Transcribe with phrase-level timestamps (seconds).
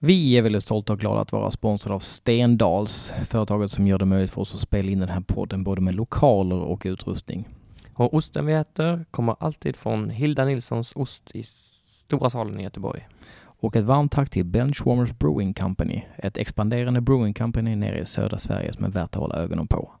[0.00, 4.04] Vi är väldigt stolta och glada att vara sponsrade av Stendals, företaget som gör det
[4.04, 7.48] möjligt för oss att spela in den här podden både med lokaler och utrustning.
[7.94, 13.08] Och osten vi äter kommer alltid från Hilda Nilssons ost i Stora salen i Göteborg.
[13.40, 18.38] Och ett varmt tack till Benchwarmers Brewing Company, ett expanderande brewing company nere i södra
[18.38, 19.92] Sverige som är värt att hålla ögonen på.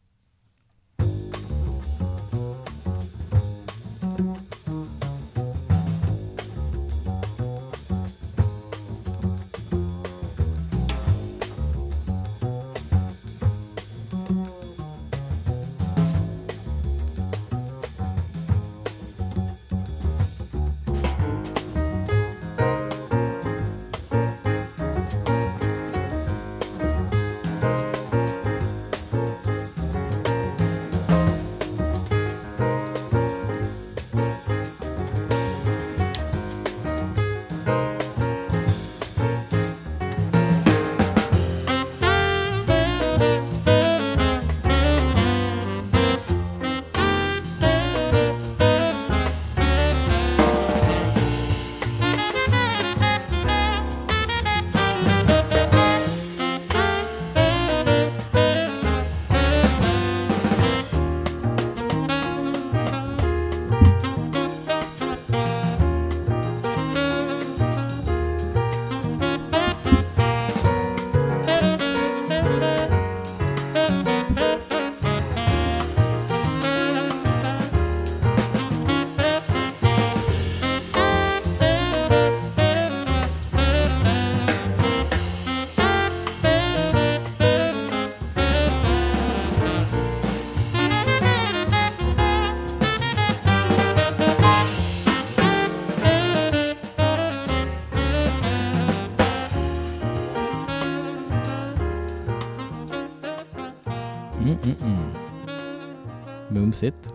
[106.82, 107.14] Mumsigt.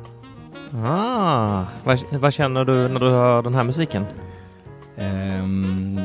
[0.86, 4.06] Ah, vad, vad känner du när du hör den här musiken?
[4.98, 6.00] Ehm,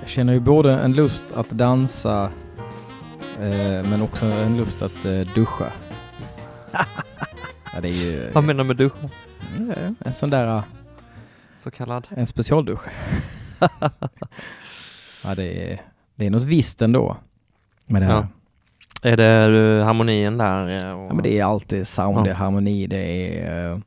[0.00, 2.30] jag känner ju både en lust att dansa
[3.40, 5.72] eh, men också en lust att eh, duscha.
[7.74, 9.08] ja, det är ju Vad menar du med duscha?
[9.76, 10.62] eh, en sån där,
[11.60, 12.08] Så kallad?
[12.10, 12.88] en specialdusch.
[15.22, 15.82] ja, det är,
[16.14, 17.16] det är något visst ändå
[17.86, 18.14] med det här.
[18.14, 18.26] Ja.
[19.04, 20.68] Är det harmonin där?
[20.68, 20.88] eh.
[20.88, 22.22] Ja, men det är alltid sound, Ja.
[22.22, 22.96] det är harmoni, det
[23.38, 23.78] är, eh,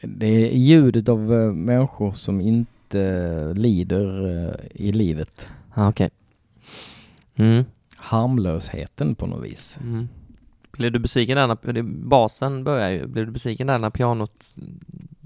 [0.00, 5.48] det är ljudet av eh, människor som inte lider i livet.
[5.74, 6.10] Ah, Okej.
[7.36, 7.64] Mm.
[7.96, 9.78] Harmlösheten på något vis.
[9.82, 10.08] Mm.
[10.72, 14.44] Blev du besviken där när basen börjar ju, blev du besviken där när pianot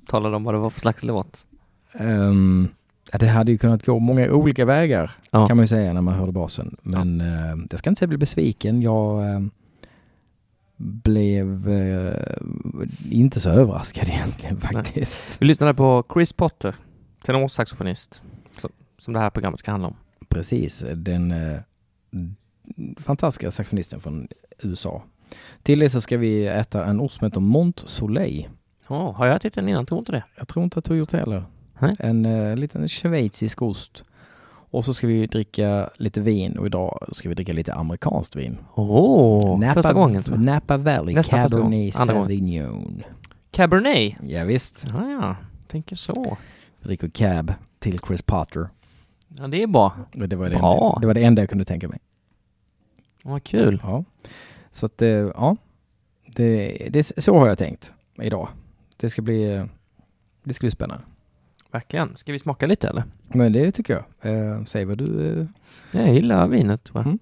[0.07, 1.47] talade om vad det var för slags låt?
[1.93, 2.69] Ehm,
[3.13, 5.47] ja, det hade ju kunnat gå många olika vägar Ja.
[5.47, 6.77] kan man ju säga när man hörde basen.
[6.83, 7.27] Men eh,
[7.71, 8.83] jag ska inte säga att jag blev besviken.
[8.83, 9.41] Jag eh,
[10.77, 12.37] blev eh,
[13.11, 15.37] inte så överraskad egentligen faktiskt.
[15.43, 16.75] Vi lyssnade på Chris Potter,
[17.25, 18.23] tenorsaxofonist,
[18.61, 19.97] som, som det här programmet ska handla om.
[20.29, 21.59] Precis, den eh,
[22.97, 24.29] fantastiska saxofonisten från
[24.63, 25.03] USA.
[25.63, 28.49] Till det så ska vi äta en ost som heter Mont Soleil.
[28.89, 29.87] Ja, har jag ätit den innan?
[29.87, 30.25] Tror inte det.
[30.37, 31.45] Jag tror inte att du har gjort det heller.
[31.81, 31.95] Nej.
[31.99, 34.05] En eh, liten schweizisk ost.
[34.73, 38.59] Och så ska vi dricka lite vin och idag ska vi dricka lite amerikanskt vin.
[38.75, 40.45] Åh, första gången tror jag.
[40.45, 41.95] Napa Valley Nästan Cabernet.
[41.95, 43.03] Sauvignon.
[43.51, 44.15] Cabernet?
[44.23, 44.87] Ja, visst.
[44.89, 45.37] Ja, ja,
[45.67, 46.37] tänker så.
[46.81, 48.69] Vi dricker cab till Chris Potter.
[49.39, 49.93] Ja, det är bra.
[50.13, 50.75] Det var det, Bra.
[50.75, 51.99] enda, det var det enda jag kunde tänka mig.
[53.23, 53.81] Vad kul.
[53.83, 54.05] Ja.
[54.71, 55.57] Så att, eh, ja.
[56.37, 57.93] Det, det, så har jag tänkt
[58.23, 58.49] idag.
[58.97, 59.65] Det ska bli, eh,
[60.43, 61.05] det ska bli spännande.
[61.71, 62.17] Verkligen.
[62.17, 63.05] Ska vi smaka lite eller?
[63.29, 64.35] Men det tycker jag.
[64.35, 65.41] Eh, säg vad du...
[65.41, 65.47] Eh,
[65.93, 67.07] Jag gillar vinet jag.
[67.07, 67.19] Mm.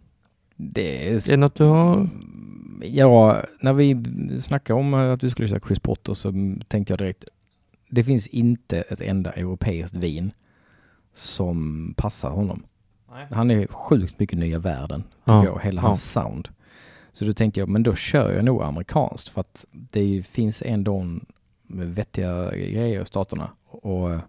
[0.56, 1.14] det är...
[1.14, 2.08] Är det något du har?
[2.82, 4.04] Ja, när vi
[4.42, 6.32] snackade om eh, att vi skulle köra Chris Potter så
[6.68, 7.24] tänkte jag direkt.
[7.90, 10.30] Det finns inte ett enda europeiskt vin
[11.14, 12.62] som passar honom.
[13.10, 13.26] Nej.
[13.30, 15.86] Han är sjukt mycket nya världen, tycker Ja, jag, hela ja.
[15.86, 16.48] hans sound.
[17.12, 20.96] Så då tänkte jag, men då kör jag nog amerikanskt för att det finns ändå
[20.98, 21.26] en
[21.68, 23.50] vettiga grejer i staterna.
[23.66, 24.20] Och, eh,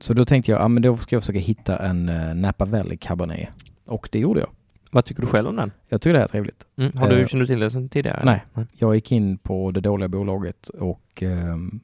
[0.00, 2.96] så då tänkte jag, ja men då ska jag försöka hitta en uh, Napa Valley
[2.96, 3.48] Cabernet.
[3.86, 4.50] Och det gjorde jag.
[4.90, 5.72] Vad tycker du själv om den?
[5.88, 6.66] Jag tycker det är trevligt.
[6.76, 6.92] Mm.
[6.98, 8.22] Har du, Eh, känner du till det sedan tidigare?
[8.24, 8.44] nej.
[8.54, 8.66] eller?
[8.72, 11.80] Jag gick in på det dåliga bolaget och ehm,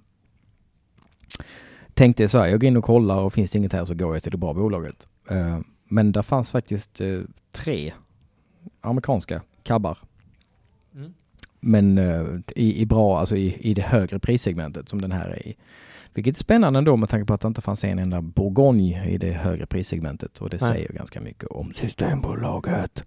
[1.95, 4.15] tänkte så här, jag går in och kollar och finns det inget här så går
[4.15, 5.09] jag till det bra bolaget.
[5.31, 7.21] Eh, men där fanns faktiskt eh,
[7.53, 7.93] tre
[8.81, 9.99] amerikanska cabbar.
[10.95, 11.15] Mm.
[11.61, 12.25] Men eh,
[12.57, 15.57] i, i bra, alltså i, i det högre prissegmentet som den här är i.
[16.15, 19.19] Vilket är spännande ändå med tanke på att det inte fanns en enda Bourgogne i
[19.19, 20.69] det högre prissegmentet och det Nej.
[20.71, 23.05] säger ganska mycket om Systembolaget.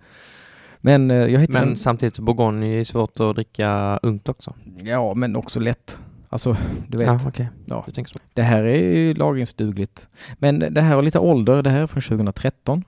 [0.78, 4.56] Men eh, jag hittade Men en, samtidigt så Bourgogne är svårt att dricka ungt också.
[4.82, 6.00] ja men också lätt.
[6.30, 6.58] Alltså,
[6.88, 7.08] du vet.
[7.08, 7.50] Ja, okej.
[7.66, 7.84] Ja.
[7.86, 8.20] Du tänker så.
[8.34, 10.08] Det här är ju lagringsdugligt.
[10.38, 11.64] Men det här har lite ålder.
[11.64, 12.84] Det här är från 2013.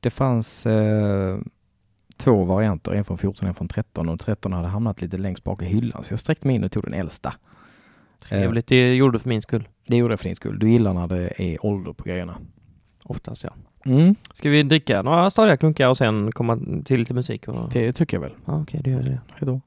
[0.00, 1.38] Det fanns eh,
[2.16, 5.44] två varianter, en från 14 och en från 13 och 13 hade hamnat lite längst
[5.44, 7.34] bak i hyllan så jag sträckte mig in och tog den äldsta.
[8.28, 8.66] Trevligt.
[8.66, 9.68] Det gjorde du för min skull.
[9.86, 10.58] Det gjorde jag för din skull.
[10.58, 12.36] Du gillar när det är ålder på grejerna.
[13.04, 13.50] Oftast ja.
[13.84, 17.48] Mm, Ska vi dricka några stadiga klunkar och sen komma till lite musik?
[17.48, 17.70] Och...
[17.72, 18.32] det tycker jag väl.
[18.44, 19.20] Ja, okej, det gör det.
[19.34, 19.60] Hejdå.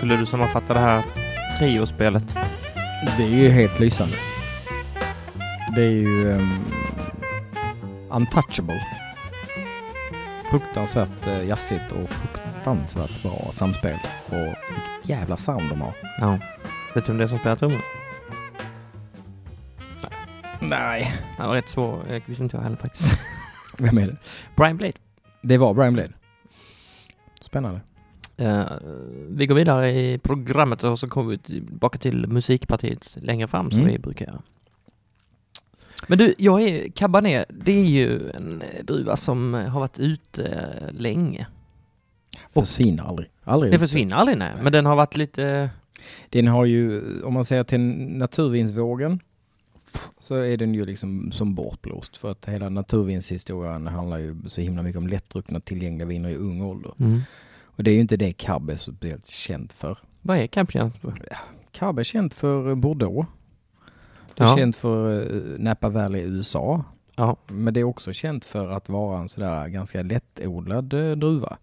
[0.00, 1.04] Skulle du sammanfatta det här
[1.58, 2.38] triospelet?
[3.16, 4.16] Det är ju helt lysande.
[5.74, 6.64] Det är ju um,
[8.10, 8.86] untouchable.
[10.50, 13.98] Fruktansvärt uh, jazzigt och fruktansvärt bra samspel.
[14.26, 15.94] Och vilket jävla sound de har.
[16.20, 16.38] Ja.
[16.94, 17.80] Vet du om det är som spelar trummor?
[20.60, 21.16] Nej.
[21.36, 22.02] Det var rätt svår.
[22.08, 23.20] Jag visste inte jag heller faktiskt.
[23.78, 24.16] Vem är det?
[24.56, 24.98] Brian Blade.
[25.42, 26.12] Det var Brian Blade.
[27.40, 27.80] Spännande.
[28.40, 28.64] Eh,
[29.28, 33.80] vi går vidare i programmet och så kommer vi tillbaka till musikpartiet längre fram som
[33.80, 33.92] Mm.
[33.92, 34.42] vi brukar göra.
[36.08, 40.92] Men du, jag är Cabernet, det är ju en druva som har varit ute eh,
[41.00, 41.46] länge.
[42.52, 43.28] Och- Försvinner aldrig.
[43.44, 43.72] Aldrig.
[43.72, 45.70] Det försvinner aldrig nej, men den har varit lite...
[46.28, 49.20] Den har ju, om man säger till naturvinsvågen,
[50.20, 52.16] så är den ju liksom som bortblåst.
[52.16, 56.60] För att hela naturvinshistorien handlar ju så himla mycket om lättdruckna tillgängliga viner i ung
[56.62, 56.92] ålder.
[57.80, 59.98] Och det är ju inte det Cab är så speciellt känt för.
[60.22, 61.00] Vad är Cabernet?
[61.70, 63.28] Cab är känt för Bordeaux.
[64.34, 64.56] Det är Ja.
[64.56, 66.84] känt för eh, Napa Valley i USA.
[67.16, 67.36] Ja.
[67.48, 71.56] Men det är också känt för att vara en sådär ganska lättodlad eh, druva.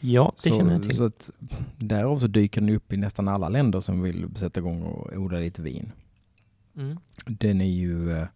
[0.00, 0.96] Ja, det så, känner jag till.
[0.96, 1.30] Så att
[1.76, 5.38] därav så dyker den upp i nästan alla länder som vill sätta igång och odla
[5.38, 5.92] lite vin.
[6.76, 6.98] Mm.
[7.26, 8.12] Den är ju...
[8.12, 8.26] eh,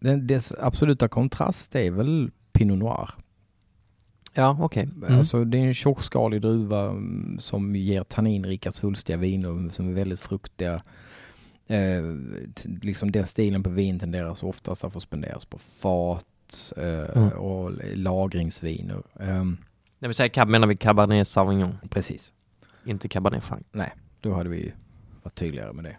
[0.00, 3.10] Den, dess absoluta kontrast är väl Pinot Noir.
[4.34, 4.88] Ja, okej.
[4.96, 5.18] Mm.
[5.18, 10.20] Alltså det är en tjockskalig druva mm, som ger tanninrika svulstiga viner som är väldigt
[10.20, 10.82] fruktiga.
[11.66, 12.02] Eh,
[12.82, 17.28] liksom den stilen på vin tenderar så oftast att få spenderas på fat eh, Mm.
[17.32, 19.02] och lagringsviner.
[19.20, 19.56] Ehm,
[19.98, 22.32] När vi säger Cab menar vi Cabernet Sauvignon, precis,
[22.84, 23.62] inte Cabernet Franc.
[24.20, 24.72] då hade vi
[25.22, 25.96] varit tydligare med det.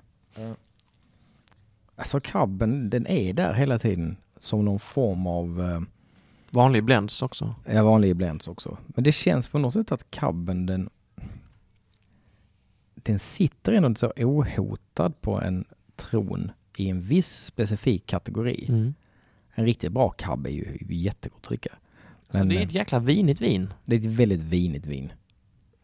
[1.95, 5.81] Alltså cabben, den är där hela tiden som någon form av eh,
[6.53, 7.55] Vanlig blends också.
[7.65, 8.77] Ja, vanlig blends också.
[8.87, 10.89] Men det känns på något sätt att cabben den
[13.03, 15.65] den sitter ändå inte så ohotad på en
[15.95, 18.65] tron i en viss specifik kategori.
[18.69, 18.93] Mm.
[19.55, 21.71] en riktigt bra cab är ju jättegott att dricka.
[22.29, 23.73] Så det är ett jäkla vinigt vin.
[23.85, 25.11] Det är ett väldigt vinigt vin.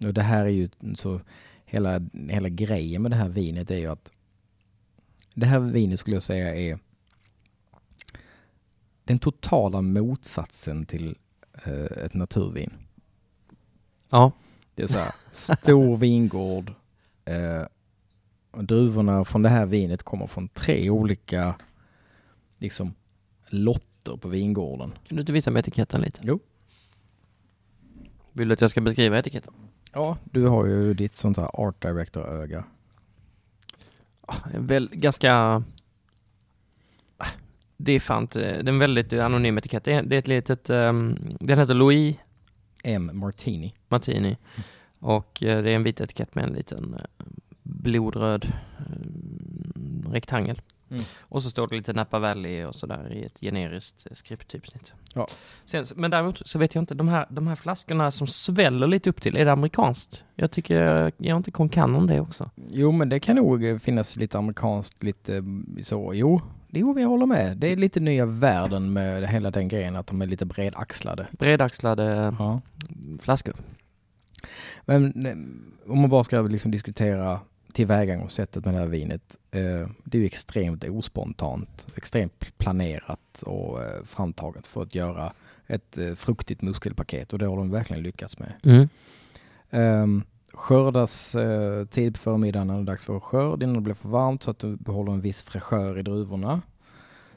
[0.05, 1.21] Och det här är ju så,
[1.65, 4.11] hela, hela grejen med det här vinet är ju att
[5.33, 6.79] det här vinet skulle jag säga är
[9.07, 11.17] den totala motsatsen till
[11.63, 12.73] eh, ett naturvin.
[14.09, 14.31] Ja.
[14.75, 16.73] Det är så här, stor vingård.
[17.25, 17.63] Eh,
[18.51, 21.55] druvorna från det här vinet kommer från tre olika
[22.57, 22.93] liksom
[23.47, 24.91] lotter på vingården.
[25.07, 26.21] Kan du inte visa mig etiketten lite?
[26.23, 26.39] Jo.
[28.31, 29.53] Vill du att jag ska beskriva etiketten?
[29.93, 32.63] Ja, du har ju ditt sånt här art director-öga.
[34.53, 35.63] Väl ganska...
[37.77, 39.83] Det är fan det är en väldigt anonym etikett.
[39.83, 42.15] Det är, det är ett litet, um, den heter Louis
[42.83, 43.11] M.
[43.13, 43.73] Martini.
[43.87, 44.37] Martini.
[44.99, 47.25] Och eh, det är en vit etikett med en liten eh,
[47.63, 50.61] blodröd eh, rektangel.
[50.89, 51.03] Mm.
[51.19, 54.93] Och så står det lite Napa Valley och sådär i ett generiskt skripttypsnitt.
[55.13, 55.27] Ja.
[55.65, 59.09] Sen, men däremot så vet jag inte, de här, de här flaskorna som sväller lite
[59.09, 60.23] upp till, är det amerikanskt?
[60.35, 62.49] Jag tycker, jag har inte konkan om det också.
[62.69, 66.13] Jo, men det kan nog finnas lite amerikanskt, lite mm, så.
[66.13, 67.57] Jo, jo, jag håller med.
[67.57, 71.27] Det är lite nya världen med hela den grejen att de är lite bredaxlade.
[71.31, 72.61] Bredaxlade Ja.
[73.21, 73.53] flaskor.
[74.85, 77.39] Men eh, om man bara ska liksom diskutera
[77.73, 79.37] tillvägagångssättet med det här vinet.
[79.51, 85.33] Eh, det är ju extremt ospontant, extremt planerat och eh, framtaget för att göra
[85.67, 88.53] ett fruktigt muskelpaket och det har de verkligen lyckats med.
[88.63, 88.89] Mm.
[89.69, 90.23] Um,
[90.57, 94.09] skördas uh, tid på förmiddagen när det är dags för skörd innan det blir för
[94.09, 96.61] varmt så att du behåller en viss fräschör i druvorna.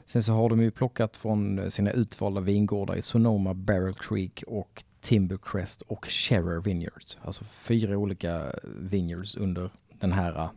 [0.05, 4.83] Sen så har de ju plockat från sina utvalda vingårdar i Sonoma, Barrel Creek och
[5.01, 7.19] Timbercrest och Scherer Vineyards.
[7.21, 10.49] Alltså fyra olika vineyards under den här uh,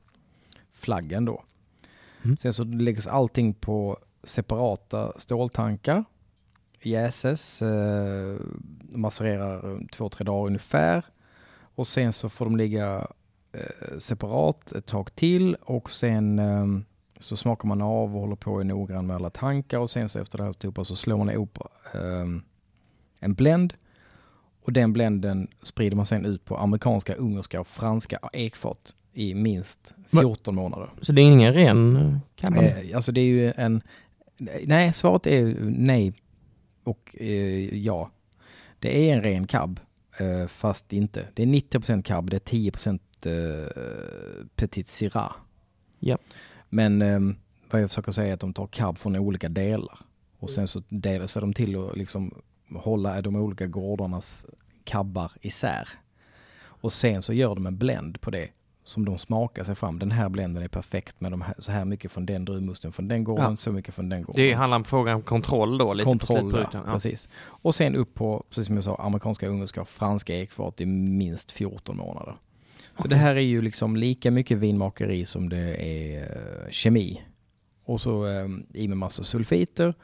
[0.72, 1.44] flaggen då.
[2.24, 2.36] Mm.
[2.36, 6.04] Sen så läggs allting på separata ståltankar.
[6.82, 8.36] Jäses, eh,
[8.92, 11.04] macererar två, tre dagar ungefär.
[11.74, 13.06] Och sen så får de ligga
[13.52, 16.66] eh, separat ett tag till och sen eh,
[17.18, 20.20] så smakar man av och håller på i noggrann med alla tankar och sen så
[20.20, 21.58] efter det här så slår man ihop
[21.94, 22.26] eh,
[23.20, 23.74] en blend
[24.64, 29.94] och den blenden sprider man sen ut på amerikanska, ungerska och franska ekfat i minst
[30.10, 30.90] 14 månader.
[31.00, 32.84] Så det är ingen ren eh, cabernet?
[32.90, 33.82] Eh, alltså det är ju en...
[34.64, 36.12] Nej, svaret är nej
[36.84, 38.10] och eh, ja.
[38.78, 39.80] Det är en ren cab,
[40.48, 41.28] fast inte.
[41.34, 45.32] Det är 90% cab, det är 10% eh, petit syrah.
[45.98, 46.18] Ja.
[46.68, 47.20] Men eh,
[47.70, 49.98] vad jag försöker säga är att de tar cab från olika delar.
[50.38, 52.42] Och sen så delar sig de till att liksom
[52.74, 54.46] hålla de olika gårdarnas
[54.84, 55.88] cabbar isär.
[56.56, 58.48] Och sen så gör de en blend på det
[58.84, 59.98] som de smakar sig fram.
[59.98, 63.08] Den här blenden är perfekt med de här, så här mycket från den druvmusten från
[63.08, 63.56] den gården, Ja.
[63.56, 64.42] så mycket från den gården.
[64.44, 66.80] Det handlar om frågan om kontroll då, lite på Kontroll, slutprodukten.
[66.86, 66.92] Ja.
[66.92, 67.28] precis.
[67.44, 71.52] Och sen upp på, precis som jag sa, amerikanska, ungerska och franska ekfat i minst
[71.52, 72.36] 14 månader.
[73.02, 77.22] Så det här är ju liksom lika mycket vinmakeri som det är eh, kemi.
[77.84, 79.94] Och så eh, i med massa sulfiter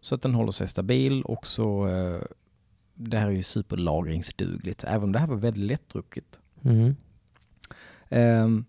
[0.00, 2.20] så att den håller sig stabil och så eh,
[2.94, 6.40] det här är ju superlagringsdugligt, även om det här var väldigt lättdrucket.
[6.64, 6.96] Mm.
[8.10, 8.64] Ehm,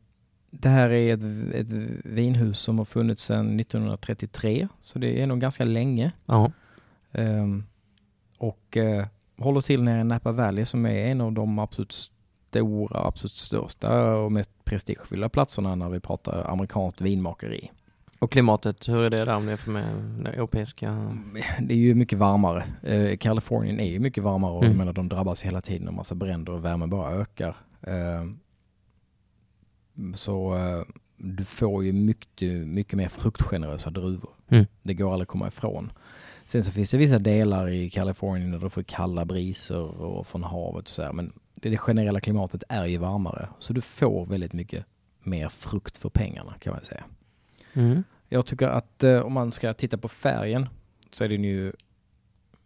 [0.51, 1.74] det här är ett, ett
[2.05, 6.12] vinhus som har funnits sedan 1933, så det är nog ganska länge.
[6.25, 6.51] Ja.
[7.12, 7.63] Ehm,
[8.38, 9.05] och eh,
[9.38, 11.91] håller till nere i Napa Valley som är en av de absolut
[12.50, 17.71] stora, absolut största och mest prestigefyllda platserna när vi pratar amerikanskt vinmakeri.
[18.19, 19.86] Och klimatet, hur är det där om det är för med
[20.27, 21.17] europeiska?
[21.62, 22.63] Det är ju mycket varmare.
[22.83, 24.71] Eh, Kalifornien är ju mycket varmare och Mm.
[24.71, 27.55] jag menar de drabbas hela tiden av massa bränder och värmen bara ökar.
[27.81, 28.39] Ehm,
[30.15, 30.83] så eh,
[31.17, 34.29] du får ju mycket, mycket mer fruktgenerösa druvor.
[34.50, 34.65] Mm.
[34.81, 35.91] Det går aldrig att komma ifrån.
[36.43, 40.43] Sen så finns det vissa delar i Kalifornien där du får kalla briser och från
[40.43, 43.50] havet och så här, men det, det generella klimatet är ju varmare.
[43.60, 44.86] Så du får väldigt mycket
[45.24, 47.03] mer frukt för pengarna kan man säga.
[47.74, 48.03] Mm.
[48.29, 50.69] Jag tycker att eh, om man ska titta på färgen
[51.12, 51.74] så är den ju,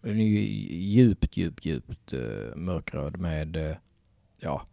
[0.01, 0.39] den är ju
[0.77, 3.75] djupt, djupt, djupt eh, mörkröd med eh,
[4.37, 4.65] ja,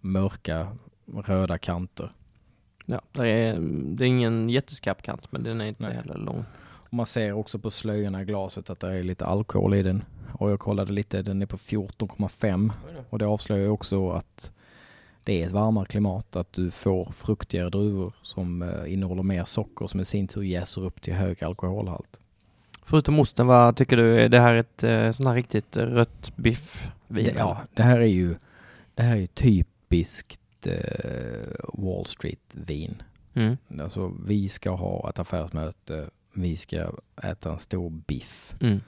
[0.00, 0.76] mörka
[1.12, 2.12] röda kanter.
[2.86, 3.56] Ja, det är,
[3.96, 5.94] det är ingen jätteskarp kant men den är inte Nej.
[5.94, 6.44] heller lång.
[6.92, 10.04] Och man ser också på slöjorna i glaset att det är lite alkohol i den.
[10.32, 12.70] Och jag kollade lite, den är på 14,5
[13.10, 14.52] och det avslöjar ju också att
[15.24, 19.86] det är ett varmare klimat, att du får fruktigare druvor som eh, innehåller mer socker
[19.86, 22.20] som i sin tur jäser upp till hög alkoholhalt.
[22.84, 24.20] Förutom osten, vad tycker du?
[24.20, 27.34] Är det här ett eh, sånt här riktigt rött biffvin?
[27.36, 28.34] Ja, det här är ju,
[28.94, 30.41] det här är typiskt
[31.72, 33.02] Wall Street-vin.
[33.34, 33.56] Mm.
[33.80, 36.92] Alltså vi ska ha ett affärsmöte vi ska
[37.22, 38.80] äta en stor biff Mm.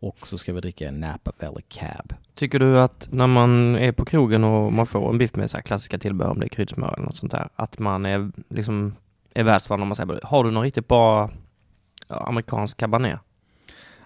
[0.00, 2.14] och så ska vi dricka en Napa Valley Cab.
[2.34, 5.56] Tycker du att när man är på krogen och man får en biff med så
[5.56, 8.94] här klassiska tillbehör, om det är kryddsmör eller något sånt där, att man är liksom
[9.34, 11.30] är världsvan om man säger har du någon riktigt bra
[12.08, 13.20] amerikansk cabernet?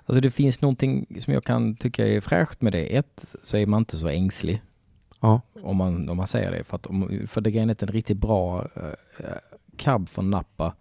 [0.07, 2.97] Alltså det finns någonting som jag kan tycka är fräscht med det.
[2.97, 4.63] Ett, så är man inte så ängslig
[5.21, 5.41] Ja.
[5.63, 6.65] om man, om man säger det.
[6.65, 9.27] För, att om, för det är att en riktigt bra uh,
[9.77, 10.75] cab från Napa,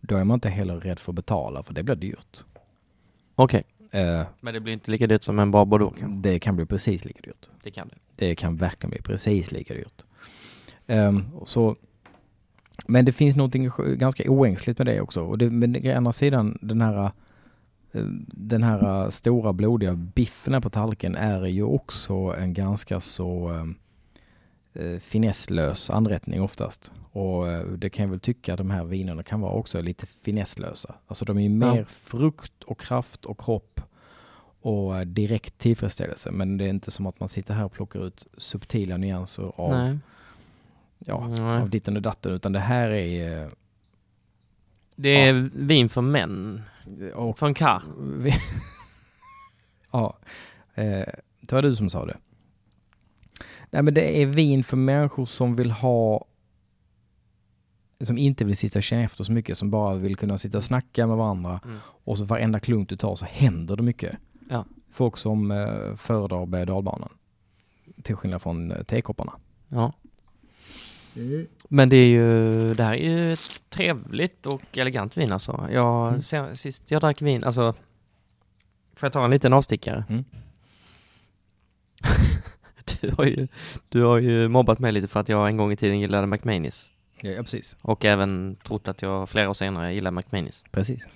[0.00, 2.44] då är man inte heller rädd för att betala, för det blir dyrt.
[3.34, 3.64] Okej.
[3.90, 6.22] Eh, Men det blir inte lika dyrt som en bra Bordeaux kanske?
[6.30, 7.48] det kan bli precis lika dyrt.
[7.62, 8.26] Det kan det.
[8.26, 10.04] Det kan verkligen bli precis lika dyrt.
[11.34, 11.76] Och så,
[12.86, 13.36] men det finns
[13.70, 15.22] sk- ganska oängsligt med det också.
[15.24, 17.10] Och det, men å andra sidan, den här, eh,
[18.26, 23.74] den här stora blodiga biffen på tallriken är ju också en ganska så ehm,
[24.74, 26.92] eh, finesslös anrättning oftast.
[27.12, 30.06] Och eh, det kan jag väl tycka att de här vinerna kan vara också lite
[30.06, 30.94] finesslösa.
[31.06, 31.84] Alltså de är ju mer Ja.
[31.88, 33.80] frukt och kraft och kropp
[34.62, 36.30] och eh, direkt tillfredsställelse.
[36.30, 39.70] Men det är inte som att man sitter här och plockar ut subtila nyanser av,
[39.70, 39.98] Nej.
[40.98, 41.60] ja, Nej.
[41.62, 42.32] av ditten och datten.
[42.32, 43.42] Utan det här är...
[43.42, 43.48] eh,
[44.96, 46.62] Det är vin för män.
[47.14, 47.54] Och, Från
[48.22, 48.32] vi,
[49.90, 50.18] ja,
[50.74, 51.04] eh,
[51.40, 52.16] det var du som sa det.
[53.70, 56.24] Nej men det är vin för människor som vill ha
[58.00, 60.64] som inte vill sitta och känna efter så mycket, som bara vill kunna sitta och
[60.64, 61.78] snacka med varandra Mm.
[61.84, 64.16] och så varenda klunk du tar så händer det mycket.
[64.50, 64.64] Ja.
[64.90, 67.12] Folk som eh, föredrar berg och dalbanan.
[68.02, 69.32] Till skillnad från eh, tekopparna.
[69.68, 69.92] Ja.
[71.68, 75.68] Men det är ju, det här är ju ett trevligt och elegant vin alltså.
[75.72, 76.22] Jag, Mm.
[76.22, 77.72] sen, sist jag drack vin, alltså,
[78.96, 80.04] får jag ta en liten avstickare?
[80.08, 80.24] Mm.
[83.00, 83.48] du, har ju,
[83.88, 86.90] du har ju mobbat mig lite för att jag en gång i tiden gillade McManus.
[87.20, 87.76] Ja, ja precis.
[87.82, 90.64] Och även trott att jag flera år senare gillar McManus.
[90.70, 91.06] Precis.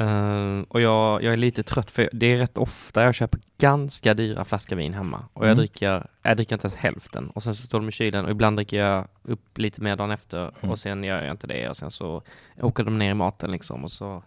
[0.00, 4.14] Uh, och jag, jag är lite trött för det är rätt ofta jag köper ganska
[4.14, 5.24] dyra flaskor vin hemma.
[5.32, 5.58] Och jag Mm.
[5.58, 7.30] dricker, jag dricker inte ens hälften.
[7.30, 10.10] Och sen så står de i kylen och ibland dricker jag upp lite mer dagen
[10.10, 10.70] efter Mm.
[10.70, 12.22] och sen gör jag inte det och sen så
[12.60, 14.22] åker de ner i maten liksom och så,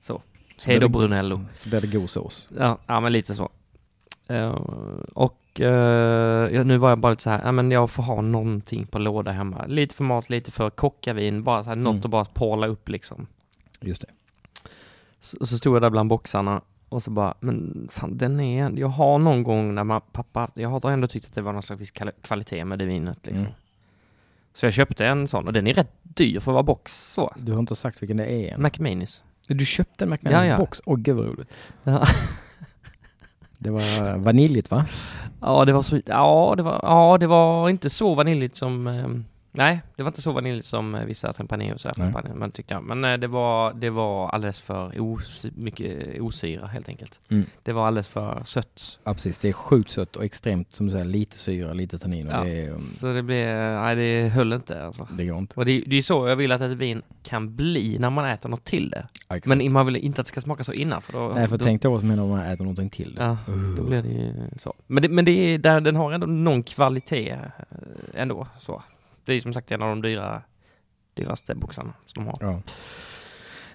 [0.00, 0.22] så.
[0.56, 1.40] Så Hej då Brunello.
[1.54, 2.50] Så blir det god sås.
[2.58, 3.50] Ja, ja men lite så.
[4.28, 4.50] Eh,
[5.14, 8.20] och eh, ja, nu var jag bara lite så här, ja men jag får ha
[8.20, 9.64] någonting på låda hemma.
[9.66, 12.04] Lite för mat, lite för kockavin, bara så här, något Mm.
[12.04, 13.26] att bara påla upp liksom.
[13.80, 14.08] Just det.
[15.22, 18.88] Så, så stod jag där bland boxarna och så bara, men fan den är, jag
[18.88, 21.90] har någon gång när man, pappa, jag har ändå tyckt att det var någon slags
[22.22, 23.46] kvalitet med det vinet liksom.
[23.46, 23.58] Mm.
[24.54, 27.32] Så jag köpte en sån och den är rätt dyr för att vara box så.
[27.36, 28.62] Du har inte sagt vilken det är än.
[28.62, 29.24] McManus.
[29.46, 30.58] Du köpte en McManus Ja, ja.
[30.58, 30.82] box?
[30.84, 31.52] Åh gud vad roligt.
[31.82, 32.06] Ja.
[33.58, 34.86] Det var vaniljigt va?
[35.40, 39.24] Ja, det var så, ja, det var, ja, det var inte så vaniljigt som, ehm,
[39.52, 42.84] nej, det var inte så vaniljigt som eh, vissa Tempranillo och sådär men tyckte jag.
[42.84, 47.20] Men eh, det var, det var alldeles för os, mycket osyra helt enkelt.
[47.28, 47.46] Mm.
[47.62, 48.98] Det var alldeles för sött.
[49.04, 52.28] Ja precis, det är sjukt sött och extremt som du säger, lite syra, lite tannin
[52.30, 55.08] Ja, det, är, um, Så det blev, nej det höll inte alltså.
[55.10, 55.54] det går inte.
[55.56, 58.48] Och det, det är så jag vill att ett vin kan bli när man äter
[58.48, 59.06] något till det.
[59.28, 59.38] Ja.
[59.44, 61.32] Men man vill inte att det ska smaka så innan för då...
[61.34, 63.22] Nej för då, tänk dig vad som händer om man äter någonting till det.
[63.22, 63.74] Ja, Uh.
[63.74, 64.74] då blir det ju så.
[64.86, 67.38] Men det, men det är, där, den har ändå någon kvalitet eh,
[68.14, 68.82] ändå så.
[69.24, 70.42] Det är som sagt en av de dyra,
[71.14, 72.38] dyraste boxarna som de har.
[72.52, 72.60] Ja.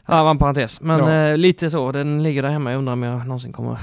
[0.06, 0.82] Ja, var en parentes.
[0.82, 1.12] Men Ja.
[1.32, 2.72] eh, lite så, den ligger där hemma.
[2.72, 3.78] Jag undrar om jag någonsin kommer...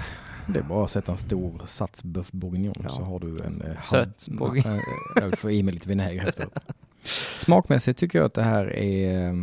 [0.48, 2.88] Det är bara att sätta en stor sats bœuf bourguignon Ja.
[2.88, 3.62] så har du en...
[3.62, 4.74] eh, Söt bourguignon.
[4.74, 4.82] eh,
[5.22, 6.52] Jag får i mig lite vinäger efteråt.
[7.38, 9.34] Smakmässigt tycker jag att det här är eh,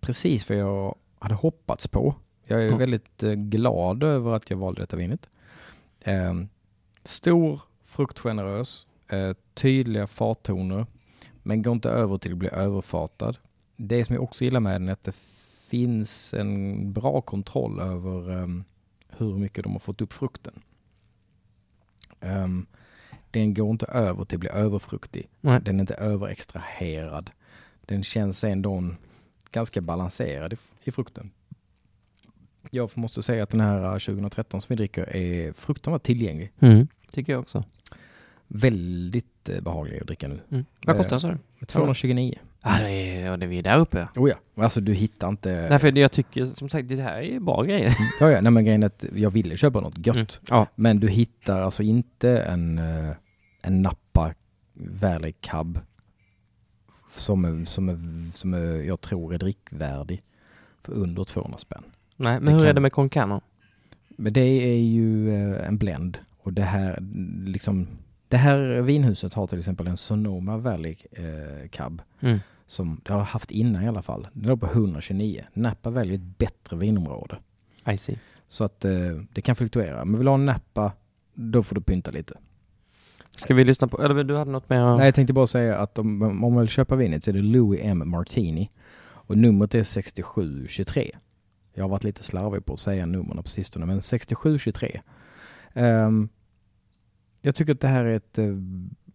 [0.00, 2.14] precis vad jag hade hoppats på.
[2.46, 2.78] Jag är Mm.
[2.78, 5.28] väldigt eh, glad över att jag valde detta vinet.
[6.00, 6.34] Eh,
[7.04, 10.86] Stor, fruktgenerös, eh, tydliga fartoner,
[11.48, 13.36] men går inte över till att bli överfatad.
[13.76, 15.14] Det som jag också gillar med den är att det
[15.68, 18.64] finns en bra kontroll över ehm,
[19.08, 20.62] hur mycket de har fått upp frukten.
[22.20, 22.66] Ehm,
[23.30, 25.28] den går inte över till att bli överfruktig.
[25.40, 25.60] Nej.
[25.60, 27.30] Den är inte överextraherad.
[27.80, 28.94] Den känns ändå
[29.50, 31.30] ganska balanserad i, i frukten.
[32.70, 36.52] Jag måste säga att den här eh, 2013 som vi dricker är frukten var tillgänglig.
[36.58, 36.88] Mm.
[37.10, 37.64] Tycker jag också.
[38.46, 40.38] Väldigt eh, behaglig att dricka nu.
[40.50, 40.64] Mm.
[40.86, 41.66] Vad Eh, kostar den sa du?
[41.66, 42.34] 229.
[42.62, 44.08] Ja, det är, ja, det är vi där uppe.
[44.16, 45.66] Oh ja, alltså du hittar inte...
[45.70, 47.96] Nej, för jag tycker som sagt, det här är ju bra grejer.
[48.20, 50.16] Ja, ja, nej men grejen är att jag ville köpa något gött.
[50.16, 50.26] Mm.
[50.50, 50.66] Ja.
[50.74, 53.10] Men du hittar alltså inte en, eh,
[53.62, 54.34] en Napa
[54.74, 55.78] Valley Cab
[57.12, 57.98] som, är, som, är,
[58.36, 60.22] som är, jag tror är drickvärdig
[60.82, 61.82] för under 200 spänn.
[62.16, 63.40] Nej, men Det hur är kan- det med Concano?
[64.08, 66.98] Men det är ju eh, en blend och det här
[67.46, 67.86] liksom
[68.28, 72.38] det här vinhuset har till exempel en Sonoma Valley eh, Cab Mm.
[72.66, 74.28] som det har haft innan i alla fall.
[74.32, 75.44] Den låg på 129.
[75.52, 77.38] Napa väljer ett bättre vinområde.
[77.92, 78.18] I see.
[78.48, 78.92] Så att eh,
[79.32, 80.04] det kan fluktuera.
[80.04, 80.92] Men vill du ha en Napa,
[81.34, 82.34] då får du pynta lite.
[83.36, 84.96] Ska vi lyssna på, eller du hade något mer?
[84.96, 87.40] Nej, jag tänkte bara säga att om, om man vill köpa vinet så är det
[87.40, 88.02] Louis M.
[88.06, 88.70] Martini.
[89.04, 91.10] Och numret är 6723.
[91.74, 95.00] Jag har varit lite slarvig på att säga numren på sistone, men 6723.
[95.74, 96.28] Um,
[97.48, 98.58] jag tycker att det här är ett uh,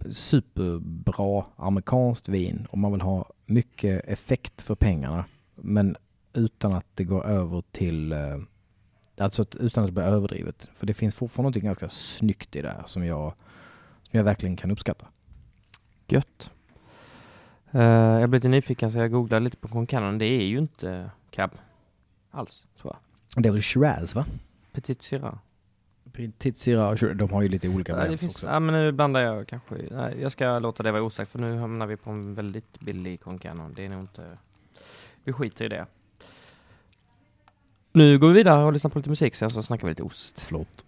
[0.10, 5.26] superbra amerikanskt vin om man vill ha mycket effekt för pengarna.
[5.56, 5.98] Men
[6.34, 8.43] utan att det går över till, uh,
[9.17, 10.69] alltså utan att det blir överdrivet.
[10.76, 13.34] För det finns fortfarande något ganska snyggt i det här som jag,
[14.04, 15.08] som jag verkligen kan uppskatta.
[16.08, 16.52] Gött.
[17.76, 20.17] Uh, jag blev lite nyfiken så jag googlade lite på Concanon.
[20.17, 21.52] Det är ju inte cab
[22.32, 23.43] alls, tror jag.
[23.43, 24.26] Det är väl Shiraz va?
[24.72, 25.38] Petit Syrah.
[26.13, 28.47] Petit Syrah, de har ju lite olika Ja, finns, också.
[28.47, 29.76] ja, men nu blandar jag kanske.
[29.91, 33.21] Nej, jag ska låta det vara osagt för nu hamnar vi på en väldigt billig
[33.21, 33.73] Concanon.
[33.76, 34.38] Det är nog inte...
[35.23, 35.86] Vi skiter i det.
[37.91, 40.41] Nu går vi vidare och lyssnar på lite musik sen så snackar vi lite ost.
[40.41, 40.86] Förlåt.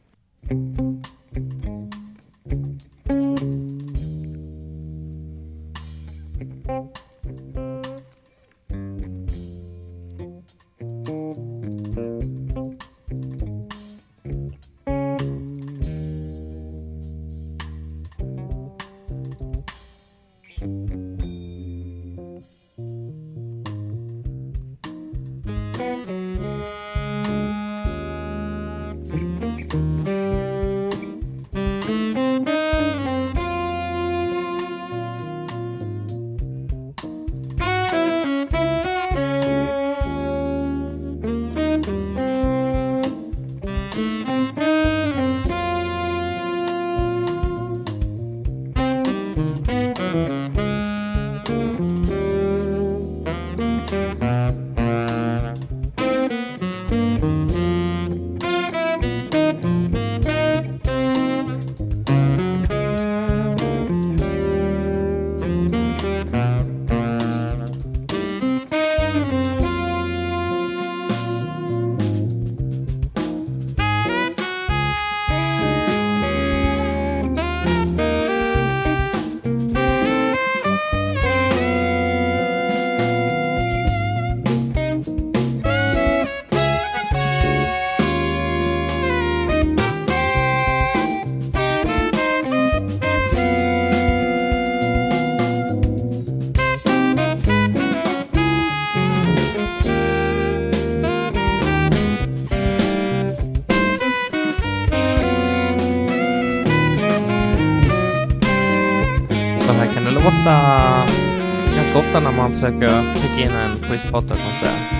[112.15, 114.93] Ofta när man försöker skicka in en Chris Potter-konsert.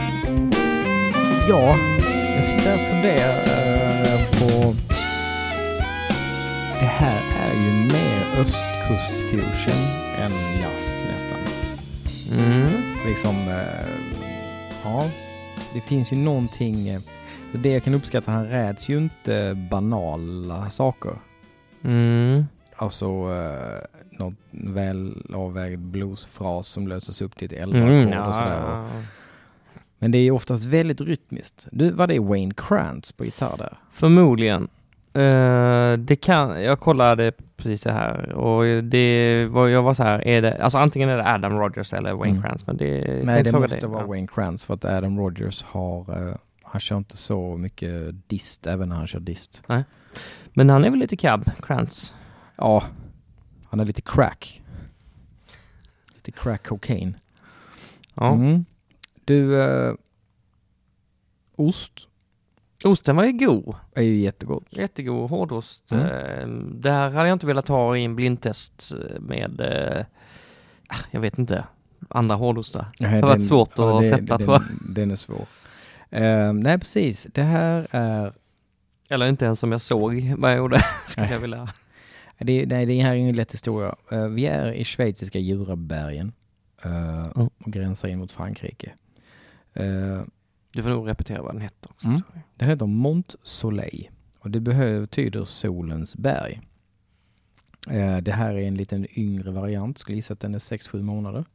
[1.50, 1.76] Ja,
[2.36, 3.38] jag sitter och funderar
[4.06, 4.76] eh, på...
[6.80, 9.82] Det här är ju mer östkustfusion
[10.20, 11.40] än jazz nästan.
[12.40, 12.70] Mm.
[13.08, 13.88] Liksom, eh,
[14.84, 15.04] ja,
[15.74, 16.88] det finns ju någonting...
[16.88, 17.02] eh,
[17.52, 21.12] Det jag kan uppskatta, han räds ju inte banala saker.
[21.84, 22.46] Mm.
[22.76, 28.60] Alltså eh, något väl avvägd bluesfras som löses upp till ett elva Mm, och sådär.
[28.68, 28.86] ja.
[29.98, 31.68] Men det är oftast väldigt rytmiskt.
[31.72, 33.78] Du, var det Wayne Krantz på gitarr där?
[33.92, 34.68] Förmodligen.
[35.14, 40.28] Eh, det kan, jag kollade precis det här och det var, jag var så här,
[40.28, 42.44] är det, alltså antingen är det Adam Rogers eller Wayne Mm.
[42.44, 43.90] Krantz, men det Nej, det måste dig.
[43.90, 44.08] vara Ja.
[44.08, 48.90] Wayne Krantz för att Adam Rogers har, eh, han kör inte så mycket dist även
[48.90, 49.62] när han kör dist.
[50.54, 52.16] Men han är väl lite cab, Krantz?
[52.58, 52.84] Ja,
[53.70, 54.62] han är lite crack.
[56.14, 57.18] Lite crack cocaine.
[58.14, 58.34] Ja.
[58.34, 58.66] Mm.
[59.26, 59.94] Du, eh,
[61.56, 62.10] ost
[62.84, 63.76] Osten var ju god.
[63.96, 64.64] är ju jättegott.
[64.70, 65.92] Jättegod hårdost.
[65.92, 66.06] Mm.
[66.06, 70.06] Eh, Det här hade jag inte velat ha i en blindtest med, eh,
[70.88, 71.64] ah, jag vet inte,
[72.10, 72.86] andra hårdostar.
[73.00, 74.64] Nej, har varit svårt att sätta, den, tror jag.
[74.90, 75.46] Den är svår.
[76.10, 77.28] Eh, nej, precis.
[77.34, 78.34] Det här är
[79.10, 81.68] Eller inte ens som jag såg vad jag gjorde, skulle jag vilja.
[82.38, 83.96] Det, nej, det här är ingen lätt historia.
[84.12, 86.34] Eh, vi är i schweiziska Jurabergen
[86.84, 87.32] eh, Mm.
[87.36, 88.92] och gränsar in mot Frankrike.
[89.80, 90.22] Uh,
[90.72, 92.08] Du får nog repetera vad den hette också.
[92.08, 92.20] Mm.
[92.22, 92.42] tror jag.
[92.56, 96.62] det heter Mont Soleil och det behöver, betyder solens berg.
[97.90, 101.46] Eh, det här är en liten yngre variant, skulle gissa att den är 6-7 månader.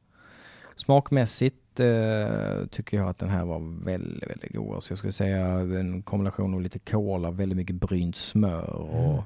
[0.76, 4.82] Smakmässigt eh, tycker jag att den här var väldigt, väldigt god.
[4.82, 9.24] Så jag skulle säga en kombination av lite kola, väldigt mycket brynt smör och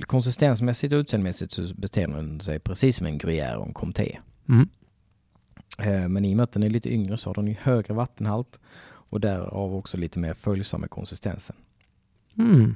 [0.00, 4.18] konsistensmässigt och utseendemässigt så beter den sig precis som en gruyère och en comté.
[4.48, 4.68] Mm.
[5.78, 7.94] Eh, men i och med att den är lite yngre så har den ju högre
[7.94, 11.56] vattenhalt och därav också lite mer följsam med konsistensen.
[12.38, 12.74] Mm.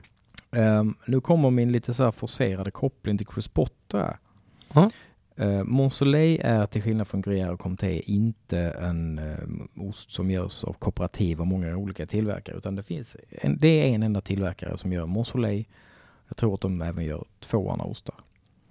[0.50, 4.18] Um, nu kommer min lite så här forcerade koppling till Chris Potter.
[5.40, 10.64] Uh, Monsoleil är till skillnad från Gruyère och Comté inte en um, ost som görs
[10.64, 14.78] av kooperativ och många olika tillverkare utan det finns en, det är en enda tillverkare
[14.78, 15.64] som gör Monsoleil.
[16.28, 18.14] Jag tror att de även gör två andra ostar.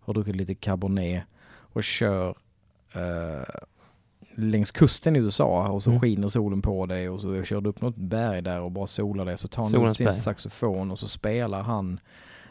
[0.00, 2.36] har druckit lite cabernet och kör
[2.94, 3.42] eh,
[4.40, 6.00] längs kusten i USA och så Mm.
[6.00, 9.24] skiner solen på dig och så kör du upp något berg där och bara solar
[9.24, 9.36] dig.
[9.36, 10.14] Så tar han Solens ut sin berg.
[10.14, 12.00] saxofon och så spelar han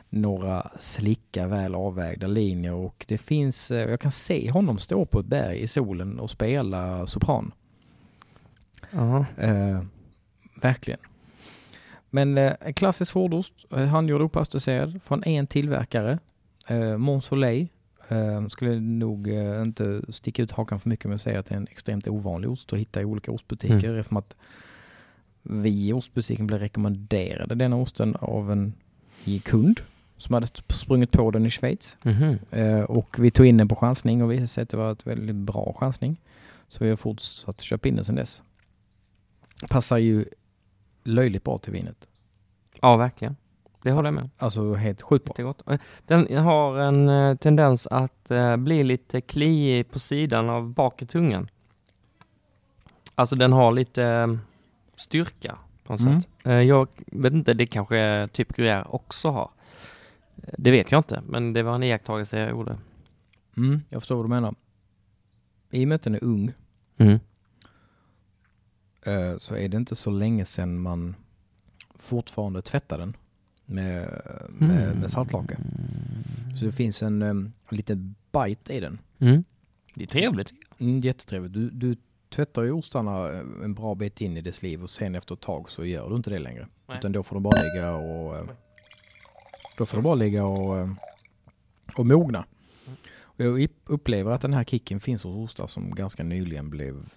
[0.10, 5.20] några slicka väl avvägda linjer och det finns, eh, jag kan se honom stå på
[5.20, 7.52] ett berg i solen och spela sopran.
[8.92, 9.26] Ja.
[9.38, 9.82] Eh,
[10.62, 11.00] verkligen.
[12.10, 16.20] Men eh, klassisk hårdost, eh, handgjord opastöriserad från en tillverkare.
[16.68, 17.68] Eh, Mont Soleil.
[18.12, 21.54] Eh, skulle nog eh, inte sticka ut hakan för mycket med att säga att det
[21.56, 24.00] är en extremt ovanlig ost att hitta i olika ostbutiker Mm.
[24.00, 24.36] eftersom att
[25.44, 28.74] vi i ostbutiken blev rekommenderade denna osten av en
[29.44, 29.82] kund
[30.18, 31.98] som hade sprungit på den i Schweiz.
[32.04, 32.38] Mhm.
[32.52, 35.08] Eh, och vi tog in den på chansning och visade sig att det var ett
[35.08, 36.22] väldigt bra chansning.
[36.68, 38.42] Så vi har fortsatt köpa in den sedan dess.
[39.70, 40.26] Passar ju
[41.04, 42.08] löjligt bra till vinet.
[42.82, 43.36] Ja, verkligen.
[43.90, 44.30] Det håller jag med.
[44.38, 45.32] Alltså helt sjukt bra.
[45.32, 45.62] Jättegott.
[45.70, 51.06] Eh, Den har en eh, tendens att eh, bli lite kliig på sidan av bakre
[51.08, 51.50] tungan.
[53.16, 54.38] Alltså den har lite
[54.96, 56.22] styrka på något Mm.
[56.22, 56.30] sätt.
[56.68, 59.50] Jag vet inte, det kanske typ Gruyère också har.
[60.58, 62.78] Det vet jag inte, men det var en iakttagelse jag gjorde.
[63.58, 64.56] Mm, jag förstår vad du menar.
[65.72, 66.54] I och med att den är ung
[66.98, 67.20] Mm.
[69.40, 71.16] så är det inte så länge sedan man
[71.96, 73.16] fortfarande tvättar den
[73.70, 75.00] med, med, Mm.
[75.00, 75.58] med saltlake.
[76.60, 79.00] Så det finns en um, liten bite i den.
[79.20, 79.44] Mm.
[79.96, 80.54] Det är trevligt.
[80.80, 81.54] Mm, jättetrevligt.
[81.54, 81.96] Du, du
[82.30, 85.42] tvättar ju ostarna eh, en bra bit in i dess liv och sen efter ett
[85.42, 86.68] tag så gör du inte det längre.
[86.88, 86.98] Nej.
[86.98, 88.44] Utan då får de bara ligga och eh,
[89.78, 90.90] då får de bara ligga och, eh,
[91.98, 92.46] och mogna.
[93.22, 97.10] Och jag upp- upplever att den här kicken finns hos ostar som ganska nyligen blev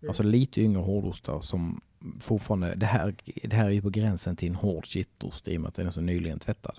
[0.00, 0.10] mm.
[0.10, 1.80] Alltså lite yngre hårdostar som
[2.20, 5.60] fortfarande, det här, det här är ju på gränsen till en hård kittost i och
[5.60, 6.76] med att den är så nyligen tvättad.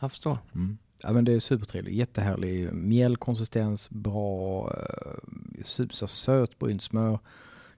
[0.00, 0.38] Jag förstår.
[0.54, 0.78] Mm.
[1.02, 4.72] Ja men det är supertrevligt, jättehärlig mjällkonsistens, bra,
[5.90, 7.18] så söt brynt smör,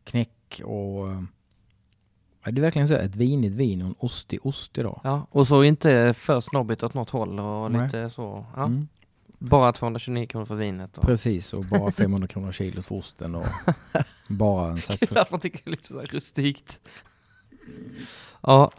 [0.05, 1.07] knäck och
[2.45, 5.01] ja, det är verkligen så ett vinigt vin och en ostig ost idag.
[5.05, 7.87] Ja, och så inte för snobbigt åt något håll och Nej.
[7.87, 8.47] lite så.
[8.57, 8.65] Ja.
[8.65, 8.89] Mm.
[9.39, 10.99] Bara 229 kronor för vinet.
[10.99, 11.05] Och...
[11.05, 13.47] Precis, och bara 500 kronor kilot för osten och
[14.29, 16.81] bara en sats Kul att man tycker det är lite så här rustikt.
[18.41, 18.73] Ja,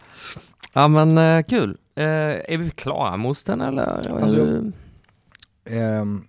[0.73, 1.77] ja men eh, kul.
[1.95, 2.05] Eh,
[2.53, 4.21] är vi klara med osten eller?
[4.21, 4.71] Alltså,
[5.69, 6.27] Ehm,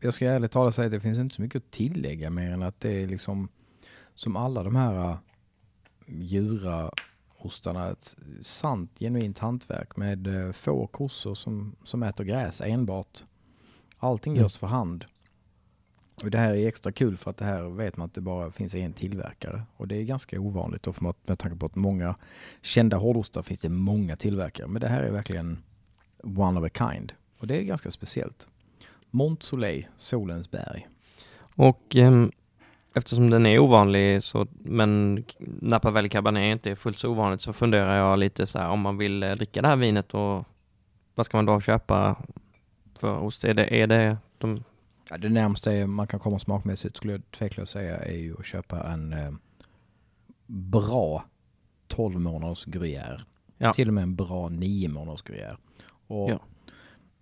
[0.00, 2.62] jag ska ärligt talat säga att det finns inte så mycket att tillägga mer än
[2.62, 3.48] att det är liksom
[4.14, 5.16] som alla de här uh,
[6.06, 13.24] djuraostarna ett sant genuint hantverk med uh, få kossor som, som äter gräs enbart.
[14.00, 14.42] Allting Mm.
[14.42, 15.04] görs för hand.
[16.22, 18.50] Och det här är extra kul för att det här vet man att det bara
[18.52, 19.62] finns en tillverkare.
[19.76, 22.14] Och det är ganska ovanligt då för att, med tanke på att många
[22.62, 24.66] kända hårdostar finns det många tillverkare.
[24.66, 25.58] Men det här är verkligen
[26.22, 27.12] one of a kind.
[27.38, 28.48] Och det är ganska speciellt.
[29.10, 30.88] Mont Soleil, Solens berg.
[31.54, 32.32] Och ehm,
[32.94, 37.52] eftersom den är ovanlig så, men Napa Valley Cabernet inte är fullt så ovanligt så
[37.52, 40.44] funderar jag lite så här om man vill eh, dricka det här vinet och
[41.14, 42.16] vad ska man då köpa
[43.00, 43.44] för ost?
[43.44, 44.64] Är det, är det de,
[45.10, 48.92] Ja, det närmaste man kan komma smakmässigt skulle jag tveklöst säga är ju att köpa
[48.92, 49.32] en eh,
[50.46, 51.24] bra
[51.88, 53.20] 12 månaders gruyère.
[53.58, 53.72] Ja.
[53.72, 55.56] Till och med en bra 9 månaders gruyère.
[56.06, 56.40] Och Ja.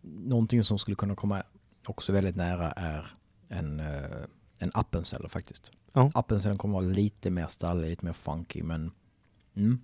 [0.02, 1.42] någonting som skulle kunna komma
[1.86, 3.06] också väldigt nära är
[3.48, 4.24] en, eh,
[4.58, 5.72] en appenzeller faktiskt.
[5.92, 6.10] Ja.
[6.14, 8.90] Appenzellen kommer vara lite mer stallig, lite mer funky men
[9.54, 9.80] mm.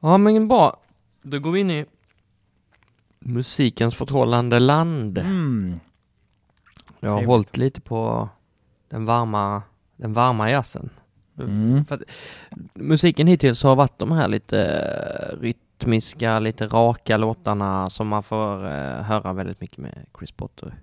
[0.00, 0.80] Ja men bra.
[1.22, 1.86] Då går vi in i
[3.24, 5.18] musikens förtrollande land.
[5.18, 5.80] Mm.
[7.00, 7.28] Jag har Trevligt.
[7.28, 8.28] hållit lite på
[8.88, 9.62] den varma,
[9.96, 10.90] den varma jazzen.
[11.38, 11.84] Mm.
[11.84, 12.02] För att
[12.74, 14.58] musiken hittills har varit de här lite
[15.40, 20.74] rytmiska, lite raka låtarna som man får eh, höra väldigt mycket med Chris Potter.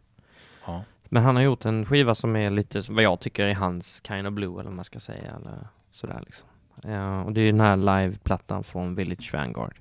[0.66, 0.84] Ja.
[1.06, 4.28] Men han har gjort en skiva som är lite, vad jag tycker är hans kind
[4.28, 6.50] of blue eller vad man ska säga eller sådär liksom.
[6.84, 9.80] Ja, och det är den här liveplattan från Village Vanguard.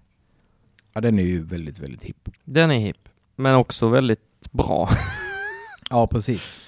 [0.98, 2.28] Ja, den är ju väldigt, väldigt hipp.
[2.44, 4.88] Den är hipp, men också väldigt bra.
[5.90, 6.58] Ja, precis.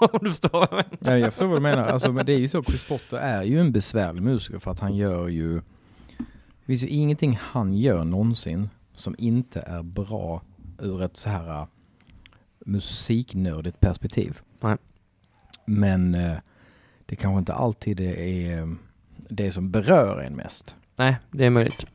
[0.12, 0.98] Om du förstår vad jag menar.
[1.00, 1.86] Ja, jag förstår vad du menar.
[1.86, 4.80] Alltså, men det är ju så, Chris Potter är ju en besvärlig musiker för att
[4.80, 5.54] han gör ju...
[6.18, 10.42] Det finns ju ingenting han gör någonsin som inte är bra
[10.78, 11.66] ur ett så här uh,
[12.58, 14.40] musiknördigt perspektiv.
[14.60, 14.76] Nej.
[15.64, 16.36] Men uh,
[17.06, 18.74] det kanske inte alltid är uh,
[19.28, 20.76] det som berör en mest.
[20.96, 21.86] Nej, det är möjligt.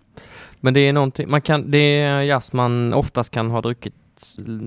[0.61, 3.93] Men det är någonting, man kan, det är jazz man oftast kan ha druckit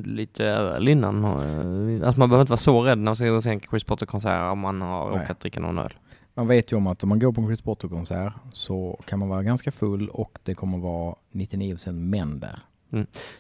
[0.05, 1.25] lite öl innan.
[1.25, 3.85] Alltså man behöver inte vara så rädd när man ska gå och se en Chris
[3.85, 5.19] Potter-konsert om man har Nej.
[5.19, 5.93] råkat dricka någon öl.
[6.35, 9.29] Man vet ju om att om man går på en Chris Potter-konsert så kan man
[9.29, 12.59] vara ganska full och det kommer vara 99% män där.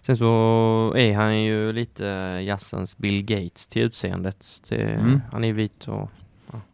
[0.02, 0.24] Sen så
[0.96, 2.04] är han ju lite
[2.46, 4.46] jazzens Bill Gates till utseendet.
[4.68, 5.20] Det, Mm.
[5.32, 6.10] Han är vit och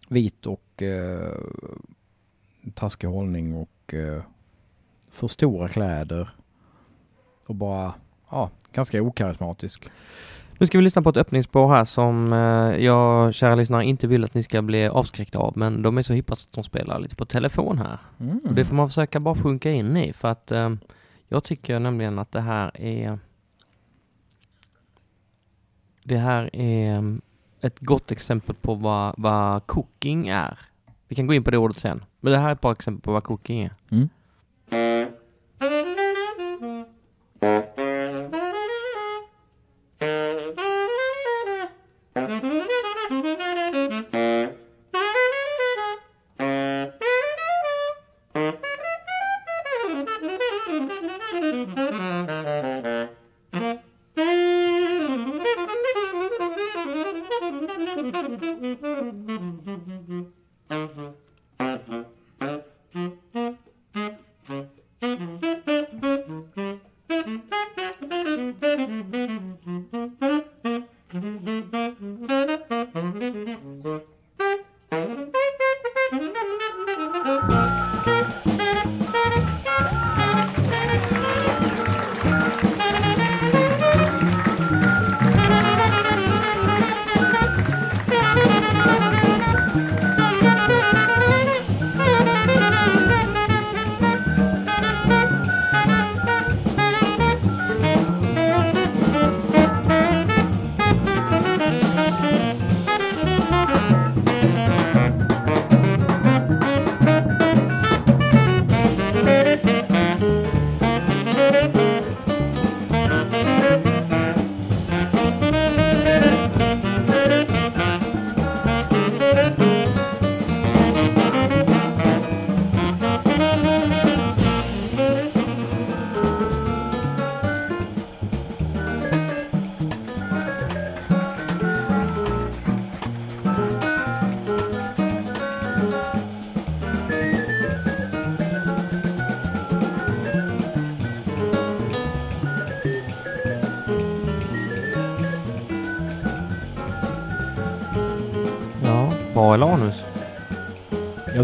[0.08, 1.32] Vit och eh,
[2.74, 4.22] taskig hållning och eh,
[5.10, 6.28] för stora kläder.
[7.46, 7.94] Och bara,
[8.30, 9.90] ja, ganska okarismatisk.
[10.58, 14.24] Nu ska vi lyssna på ett öppningsspår här som eh, jag, kära lyssnare, inte vill
[14.24, 17.16] att ni ska bli avskräckta av, men de är så hippa att de spelar lite
[17.16, 17.98] på telefon här.
[18.20, 18.38] Mm.
[18.38, 20.70] Och det får man försöka bara sjunka in i, för att eh,
[21.28, 23.18] jag tycker nämligen att det här är
[26.04, 27.02] det här är eh,
[27.60, 30.58] ett gott exempel på vad, vad cooking är.
[31.08, 33.02] Vi kan gå in på det ordet sen, men det här är ett bra exempel
[33.02, 33.72] på vad cooking är.
[33.90, 34.08] Mm.
[34.70, 35.09] Ja,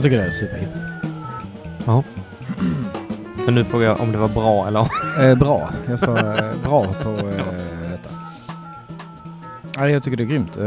[0.06, 0.82] tycker det är superhit.
[1.86, 2.04] Ja.
[3.46, 4.88] Men nu frågar jag om det var bra eller
[5.30, 5.72] Eh, bra.
[5.88, 7.36] Jag sa eh, bra på eh,
[7.90, 8.10] detta.
[9.74, 10.56] Ja, jag tycker det är grymt.
[10.56, 10.62] Eh,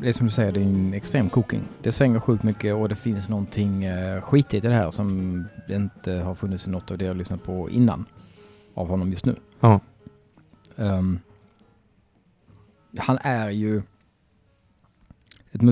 [0.00, 1.60] det är som du säger, det är en extrem cooking.
[1.82, 6.12] Det svänger sjukt mycket och det finns någonting eh, skitigt i det här som inte
[6.12, 8.04] har funnits i något av det jag lyssnat på innan
[8.74, 9.36] av honom just nu.
[9.60, 9.80] Ja.
[10.76, 11.18] Ehm,
[12.98, 13.82] han är ju
[15.52, 15.62] ett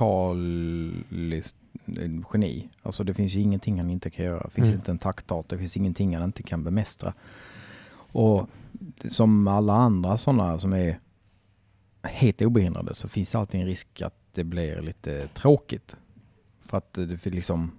[0.00, 2.68] musikaliskt eh, geni.
[2.82, 4.42] Alltså det finns ju ingenting han inte kan göra.
[4.44, 4.78] Det finns Mm.
[4.78, 7.14] inte en taktart, det finns ingenting han inte kan bemästra.
[7.94, 8.48] Och
[9.04, 10.98] som alla andra sådana som är
[12.02, 15.96] helt obehindrade så finns alltid en risk att det blir lite tråkigt.
[16.60, 17.70] För att det liksom,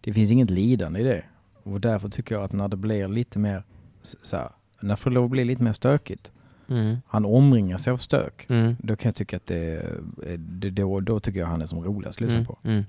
[0.00, 1.24] det finns inget lidande i det.
[1.62, 3.62] Och därför tycker jag att när det blir lite mer
[4.02, 4.48] så här,
[4.80, 6.31] när det får lov att bli lite mer stökigt,
[6.72, 6.96] Mm.
[7.08, 8.76] han omringar sig av stök, Mm.
[8.80, 9.82] då kan jag tycka att det,
[10.38, 12.46] det då, då tycker jag han är som roligast att lyssna Mm.
[12.46, 12.58] på.
[12.64, 12.84] Mm.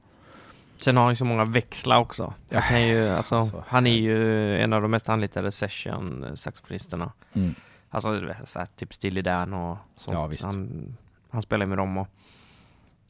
[0.76, 2.34] Sen har han ju så många växlar också.
[2.50, 3.64] Jag kan ju, alltså, Alltså.
[3.68, 7.12] han är ju en av de mest anlitade session-saxofonisterna.
[7.34, 7.56] Mm.
[7.90, 8.10] Alltså
[8.56, 10.42] här, typ Steely Dan och sånt.
[10.42, 10.48] Ja.
[10.48, 10.98] Han,
[11.30, 12.08] han spelar med dem och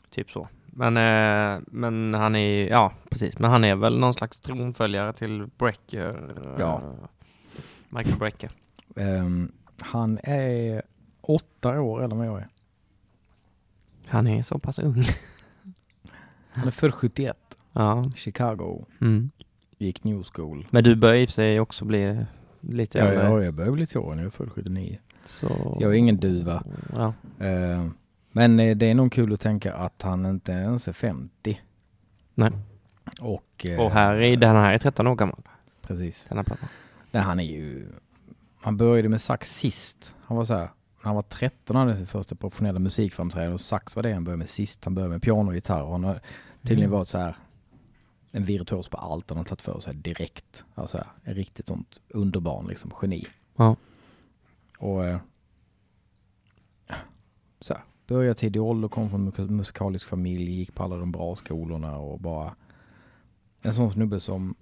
[0.10, 0.48] typ så.
[0.66, 5.48] Men, eh, men han är ja precis, men han är väl någon slags tronföljare till
[5.58, 6.10] Brecker.
[6.38, 6.82] eh, Ja.
[7.90, 8.50] Michael Brecker.
[8.96, 9.52] Ehm,
[9.86, 10.82] han är
[11.22, 12.48] åtta år än vad jag är.
[14.08, 15.06] Han är så pass ung.
[16.50, 17.38] Han är född 71.
[17.74, 18.12] Ja.
[18.16, 18.86] Chicago.
[19.02, 19.30] Mm.
[19.78, 20.68] Gick New School.
[20.70, 22.26] Men du börjar i och för sig också bli
[22.62, 23.24] lite Ja, äldre.
[23.26, 24.18] ja, jag börjar bli till åren.
[24.18, 24.98] Jag är född 79.
[25.26, 25.78] Så...
[25.80, 26.64] Jag är ingen duva.
[26.96, 27.14] Ja.
[27.46, 27.88] Eh,
[28.32, 31.60] men eh, det är nog kul att tänka att han inte ens är 50.
[32.36, 32.52] Nej.
[33.22, 35.42] Och, eh, Och här är, den här är 13 år gammal.
[35.82, 36.26] Precis.
[36.30, 36.70] Den här plattan.
[37.12, 37.88] Nej, han är ju...
[38.64, 40.16] Han började med sax sist.
[40.22, 43.62] Han var så här, när han var 13 hade han sin första professionella musikframträdande och
[43.62, 44.86] sax var det han började med sist.
[44.86, 46.22] Han började med piano och gitarr och han har
[46.62, 46.98] tydligen Mm.
[46.98, 47.36] varit så här
[48.32, 50.66] en virtuos på allt han har tagit för sig direkt.
[50.76, 53.28] Alltså här, en riktigt sånt underbarn liksom, geni.
[53.56, 53.76] Ja.
[54.78, 55.20] Och eh,
[57.60, 61.36] så här, började tidig ålder, kom från mus- musikalisk familj, gick på alla de bra
[61.36, 62.56] skolorna och bara
[63.62, 64.56] en sån snubbe som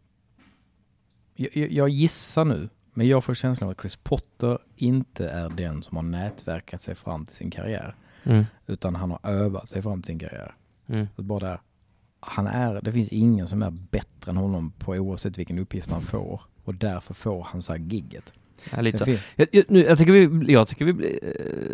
[1.36, 5.50] jag, jag, jag gissar nu, men jag får känslan av att Chris Potter inte är
[5.50, 7.96] den som har nätverkat sig fram till sin karriär.
[8.24, 8.46] Mm.
[8.68, 10.56] Utan han har övat sig fram till sin karriär.
[10.88, 11.08] Mm.
[11.16, 11.60] Bara där,
[12.20, 16.02] han är, det finns ingen som är bättre än honom på oavsett vilken uppgift han
[16.02, 16.42] får.
[16.64, 18.34] Och därför får han så här gigget.
[18.72, 19.12] Ja, lite så.
[19.36, 21.20] Jag, jag, nu, jag tycker vi, jag tycker vi bli-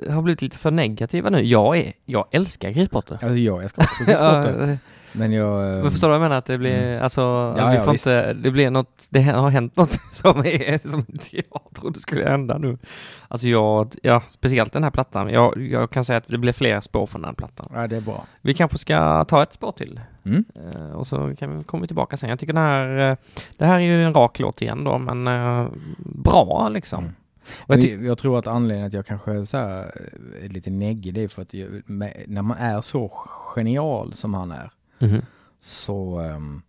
[0.07, 1.41] eh, har blivit lite för negativa nu.
[1.41, 3.13] Jag är, jag älskar Chris Potter.
[3.13, 4.79] Alltså jag, ska också Chris Potter.
[5.17, 5.83] Ja, Men jag...
[5.83, 6.37] Men förstår du vad jag menar?
[6.37, 7.03] Att det blir, Mm.
[7.03, 7.21] alltså,
[7.57, 8.07] Ja, vi ja, får visst.
[8.07, 12.29] inte, det blir något, det har hänt något som är, som inte jag trodde skulle
[12.29, 12.77] hända nu.
[13.27, 15.29] Alltså jag, ja, speciellt den här plattan.
[15.29, 17.71] Jag, jag kan säga att det blir fler spår från den här plattan.
[17.73, 18.25] Ja, det är bra.
[18.41, 19.99] Vi kanske ska ta ett spår till.
[20.25, 20.45] Mm.
[20.75, 22.29] Eh, och så kan vi, kommer vi tillbaka sen.
[22.29, 23.17] Jag tycker den här, eh,
[23.57, 25.67] det här är ju en rak låt igen då, men eh,
[25.99, 27.03] bra liksom.
[27.03, 27.13] Mm.
[27.67, 29.91] Jag jag, tror att anledningen att jag kanske är så här,
[30.43, 31.67] är lite neggig, det är för att jag,
[32.27, 33.11] när man är så
[33.55, 35.21] genial som han är, Mhm.
[35.59, 36.61] så, um,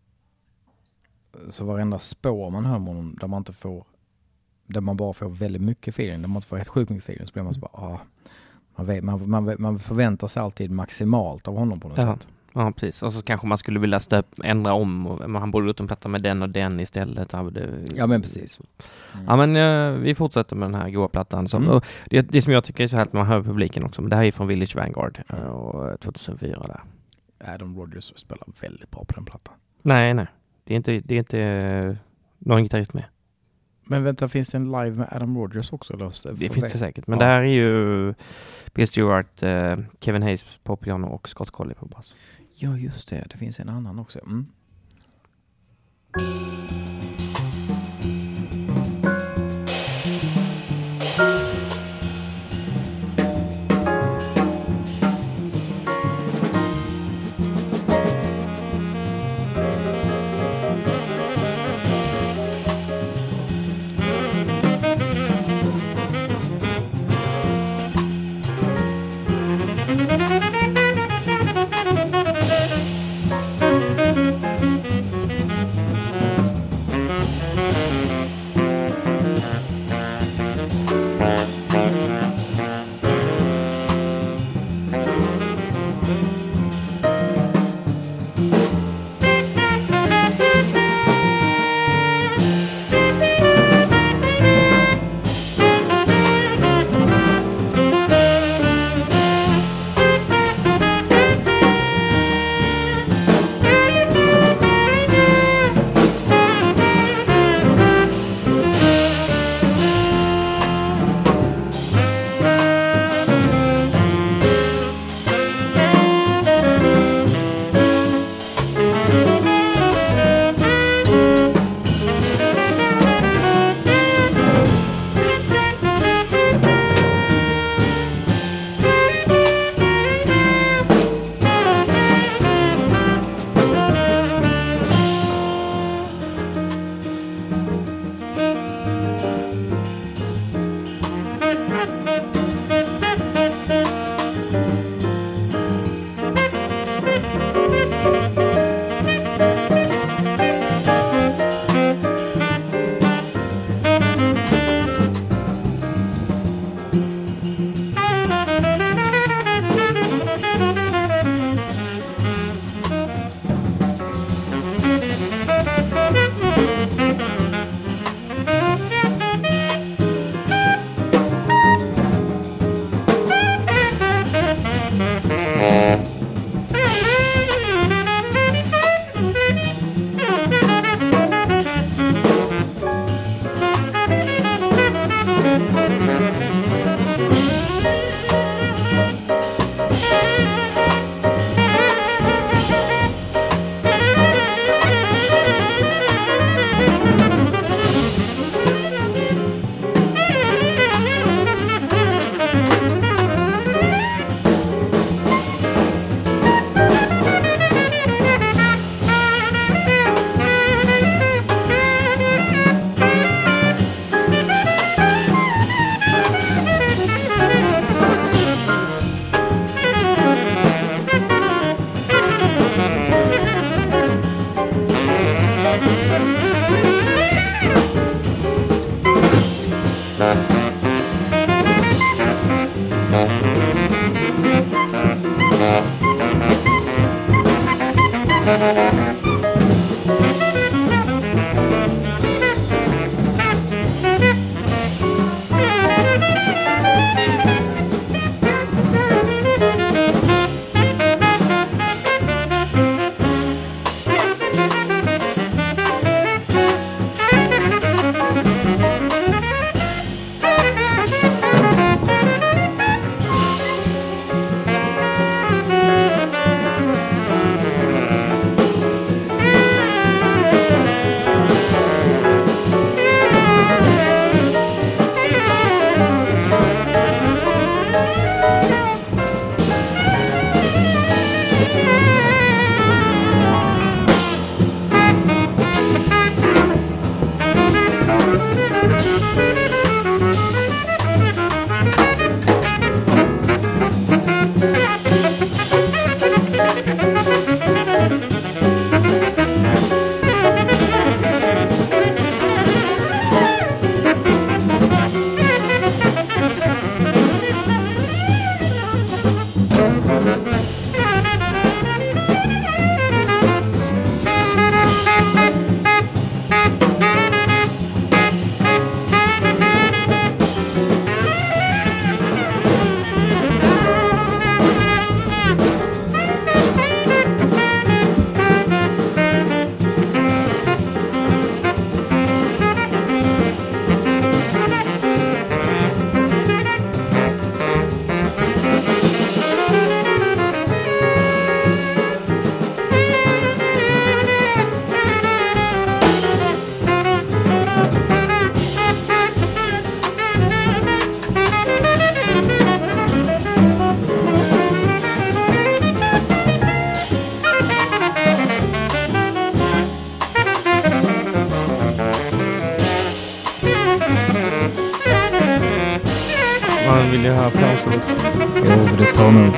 [1.51, 3.85] så varenda spår man hör med honom, där man inte får,
[4.67, 7.27] där man bara får väldigt mycket feeling, där man inte får helt sjukt mycket feeling,
[7.27, 8.01] så blir man så bara, ah,
[8.77, 12.15] man, vet, man, man, man förväntar sig alltid maximalt av honom på något Ja.
[12.17, 12.29] sätt.
[12.53, 13.03] Ja, precis.
[13.03, 16.09] Och så kanske man skulle vilja stöp, ändra om, och, han borde gjort en platta
[16.09, 17.33] med den och den istället.
[17.95, 18.61] Ja, men precis.
[19.27, 21.49] Ja men eh, vi fortsätter med den här goa plattan.
[21.49, 21.81] Som, Mm.
[22.11, 24.17] det, det som jag tycker är så härligt när man hör publiken också, men det
[24.17, 26.81] här är från Village Vanguard eh, och eh, 2004 där.
[27.41, 29.55] Adam Rogers spelar väldigt bra på den plattan.
[29.83, 30.27] Nej, nej.
[30.65, 31.97] Det är inte, det är inte eh,
[32.39, 33.05] någon gitarrist med.
[33.85, 35.93] Men vänta, finns det en live med Adam Rogers också?
[35.93, 36.37] Eller?
[36.37, 37.07] Det finns det säkert.
[37.07, 37.25] Men Ja.
[37.27, 38.15] det här är ju
[38.75, 42.15] Bill Stewart, eh, Kevin Hayes på piano och Scott Colley på bas.
[42.55, 43.27] Ja, just det.
[43.31, 44.19] Det finns en annan också.
[44.19, 44.47] Mm.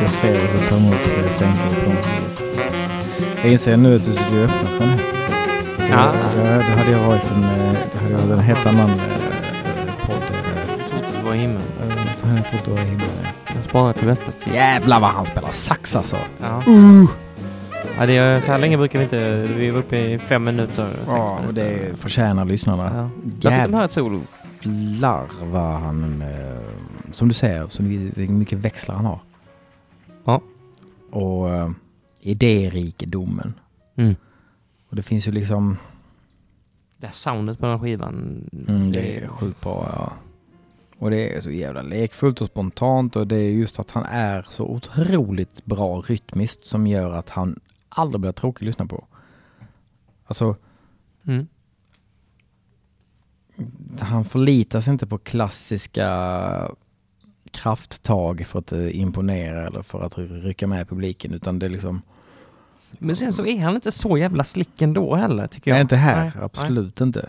[0.00, 0.28] Det.
[0.28, 2.42] Jag att det tar emot eh, sänkningen på något sätt.
[3.42, 5.00] Jag inser nu att du skulle öppna på den här.
[5.90, 6.12] Ja.
[6.36, 8.96] Då hade jag varit en, eh, då hade varit en helt annan eh,
[10.06, 10.16] podd.
[10.90, 11.56] Trodde det var himmel.
[11.82, 11.88] eh,
[12.64, 13.08] det var himlen.
[13.54, 14.54] Jag sparar till bästa tid.
[14.54, 16.16] Jävlar vad han spelar sax alltså.
[16.40, 16.62] Ja.
[17.98, 19.46] ja, det är, så här länge brukar vi inte.
[19.56, 21.88] Vi är uppe i fem minuter, sex Ja, och minuter.
[21.90, 22.90] det förtjänar lyssnarna.
[22.94, 23.10] Ja.
[23.24, 24.20] Där fick de ett solo.
[25.00, 29.18] Jävlar vad han, eh, som du säger, så mycket växlar han har.
[31.10, 31.70] Och eh,
[32.20, 33.54] idérikedomen.
[33.96, 34.16] Mm.
[34.88, 35.76] Och det finns ju liksom,
[36.96, 38.44] Det här soundet på den här skivan.
[38.68, 40.12] mm, det är sjukt bra ja.
[40.98, 44.46] Och det är så jävla lekfullt och spontant och det är just att han är
[44.50, 49.04] så otroligt bra rytmiskt som gör att han aldrig blir tråkig att lyssna på.
[50.26, 50.56] Alltså,
[51.26, 51.46] Mm.
[54.00, 56.08] han förlitar sig inte på klassiska
[57.52, 62.02] krafttag för att eh, imponera eller för att rycka med publiken utan det är liksom,
[62.98, 65.74] Men sen så är han inte så jävla slick ändå heller, tycker jag.
[65.74, 67.28] nej inte här, Nej, absolut inte.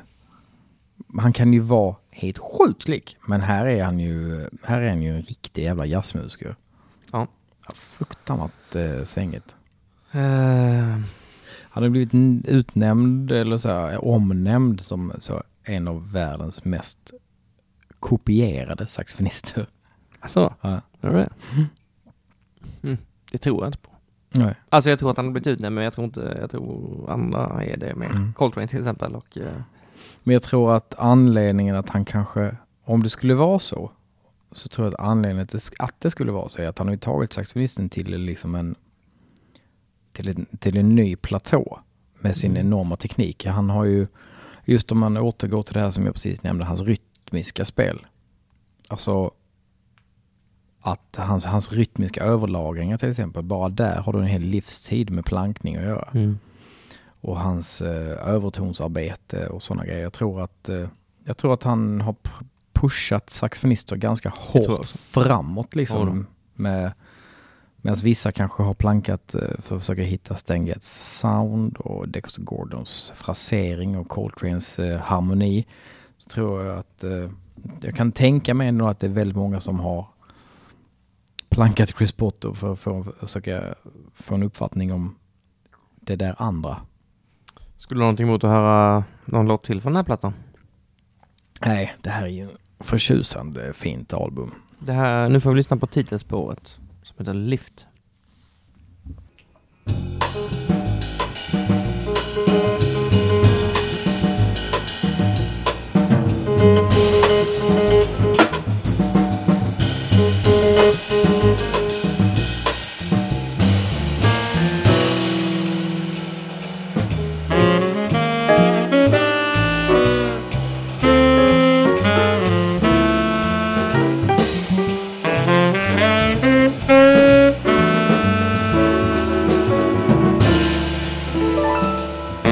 [1.17, 5.01] Han kan ju vara helt sjukt slick, men här är han ju, här är han
[5.01, 6.55] ju en riktig jävla jazzmusiker.
[7.11, 7.27] Ja.
[7.75, 9.55] Fruktansvärt eh, svängigt.
[10.11, 10.23] nej.
[10.79, 10.99] Eh,
[11.73, 12.13] Han har blivit
[12.47, 17.11] utnämnd eller så här, omnämnd som så, en av världens mest
[17.99, 19.67] kopierade saxofonister.
[20.21, 20.81] Alltså, Ja.
[21.01, 21.29] är det det?
[22.83, 22.97] Mm.
[23.31, 23.89] Det tror jag inte på.
[24.29, 24.55] Nej.
[24.69, 27.63] Alltså jag tror att han har blivit utnämnd, men jag tror inte, jag tror andra
[27.63, 28.11] är det med.
[28.11, 28.33] Mm.
[28.33, 29.37] Coltrane till exempel och...
[29.37, 29.53] eh,
[30.23, 33.91] Men jag tror att anledningen att han kanske, om det skulle vara så,
[34.51, 36.87] så tror jag att anledningen att det, att det skulle vara så är att han
[36.87, 38.75] har ju tagit saxofonisten till liksom en,
[40.11, 41.79] till en, till en ny platå
[42.19, 42.67] med sin Mm.
[42.67, 43.45] enorma teknik.
[43.45, 44.07] Han har ju,
[44.65, 48.05] just om man återgår till det här som jag precis nämnde, hans rytmiska spel.
[48.87, 49.31] Alltså
[50.81, 55.25] att hans, hans rytmiska överlagringar till exempel, bara där har du en hel livstid med
[55.25, 56.39] plankning att göra Mm.
[57.21, 60.01] och hans eh, övertonsarbete och sådana grejer.
[60.01, 60.87] Jag tror att, eh,
[61.25, 62.15] jag tror att han har
[62.73, 66.27] pushat saxofonister ganska hårt framåt Ja liksom.
[66.53, 66.91] Med,
[67.83, 72.41] Medan vissa kanske har plankat eh, för att försöka hitta Stan Getz sound och Dexter
[72.41, 75.65] Gordons frasering och Coltranes eh, harmoni.
[76.17, 77.29] Så tror jag att eh,
[77.81, 80.05] jag kan tänka mig ändå att det är väldigt många som har
[81.51, 83.75] plankat Chris Potter för, för att försöka
[84.13, 85.15] få en uppfattning om
[85.95, 86.77] det där andra.
[87.77, 90.33] Skulle du ha någonting emot att höra någon låt till från den här plattan?
[91.61, 92.49] Nej, det här är ju
[92.79, 94.51] förtjusande fint album.
[94.79, 97.85] Det här, nu får vi lyssna på titelspåret som heter Lift.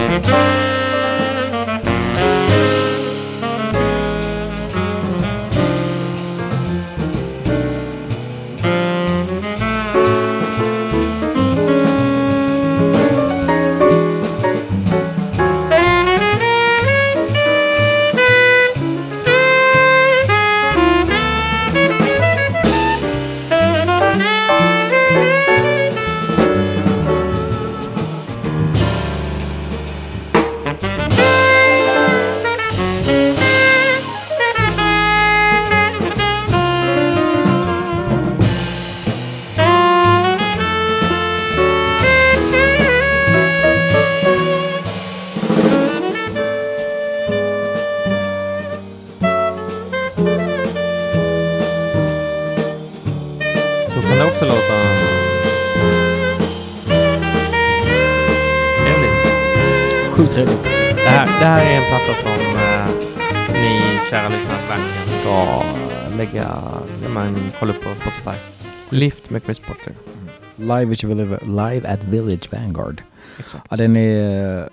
[0.10, 0.59] Música
[69.30, 69.94] Med Chris Potter.
[70.56, 73.02] Live at, Village, live at Village Vanguard.
[73.40, 73.68] Exakt.
[73.70, 74.68] Ja, den är eh,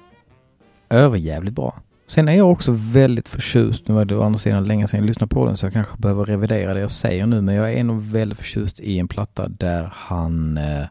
[0.90, 1.80] överjävligt bra.
[2.06, 5.06] Sen är jag också väldigt förtjust, nu var det å andra sidan länge sedan jag
[5.06, 7.84] lyssnade på den så jag kanske behöver revidera det jag säger nu, men jag är
[7.84, 10.86] nog väldigt förtjust i en platta där han eh,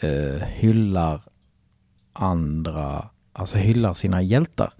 [0.00, 1.20] eh, hyllar
[2.12, 4.72] andra, alltså hyllar sina hjältar.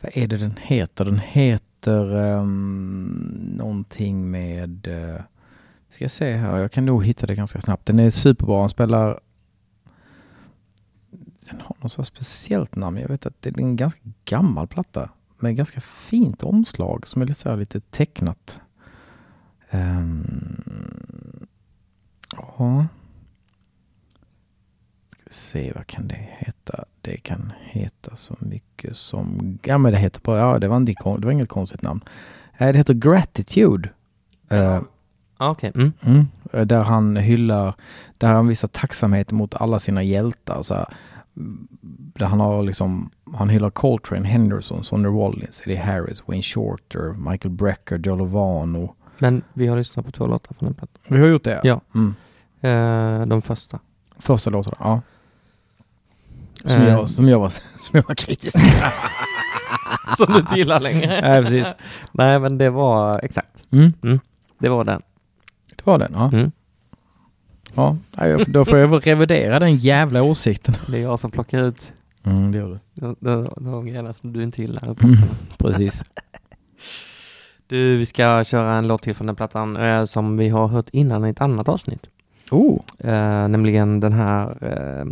[0.00, 1.04] Vad är det den heter?
[1.04, 5.20] Den heter um, någonting med, uh,
[5.88, 7.86] ska jag se här, jag kan nog hitta det ganska snabbt.
[7.86, 9.20] Den är superbra, han spelar
[11.50, 12.98] den har något så speciellt namn.
[12.98, 17.26] Jag vet att det är en ganska gammal platta med ganska fint omslag som är
[17.26, 18.60] lite så här lite tecknat.
[19.70, 21.46] Um,
[22.32, 22.86] ja.
[25.08, 26.84] Ska vi se, vad kan det heta?
[27.00, 29.58] Det kan heta så mycket som...
[29.62, 30.38] Ja, men det heter bara...
[30.38, 32.00] Ja, det var, en, det var inget konstigt namn.
[32.58, 33.88] Eh, det heter Gratitude.
[34.52, 34.82] Uh,
[35.38, 35.72] Okej.
[35.74, 35.92] Mm.
[36.02, 36.26] Mm.
[36.68, 37.74] Där han hyllar,
[38.18, 40.62] där han visar tacksamhet mot alla sina hjältar.
[40.62, 40.86] Så här,
[42.14, 47.54] där han har liksom, han hyllar Coltrane, Henderson, Sonny Rollins, Eddie Harris, Wayne Shorter, Michael
[47.54, 48.94] Brecker, Joe Lovano.
[49.18, 51.02] Men vi har lyssnat på två låtar från den plattan.
[51.08, 51.60] Vi har gjort det?
[51.64, 51.80] Ja.
[51.94, 52.14] Mm.
[52.60, 53.78] Eh, de första.
[54.18, 55.00] Första låtarna, ja.
[56.64, 56.88] Som, Eh.
[56.88, 58.56] jag, som, jag var, som jag var kritisk
[60.16, 61.20] Som du inte gillar längre.
[61.20, 61.74] Nej, precis.
[62.12, 63.66] Nej, men det var exakt.
[63.72, 64.20] Mm.
[64.58, 65.02] Det var den.
[65.76, 66.30] Det var den, ja.
[66.32, 66.50] Mm.
[67.74, 67.96] ja.
[68.46, 70.74] Då får jag väl revidera den jävla åsikten.
[70.86, 71.92] Det är jag som plockar ut
[72.24, 73.14] Mm, det gör du.
[73.20, 74.82] de, de, grejerna som du inte gillar.
[75.02, 75.16] Mm.
[75.58, 76.02] Precis.
[77.68, 80.88] Du, vi ska köra en låt till från den plattan eh, som vi har hört
[80.92, 82.06] innan i ett annat avsnitt.
[82.50, 85.04] Oh, Eh, nämligen den här eh,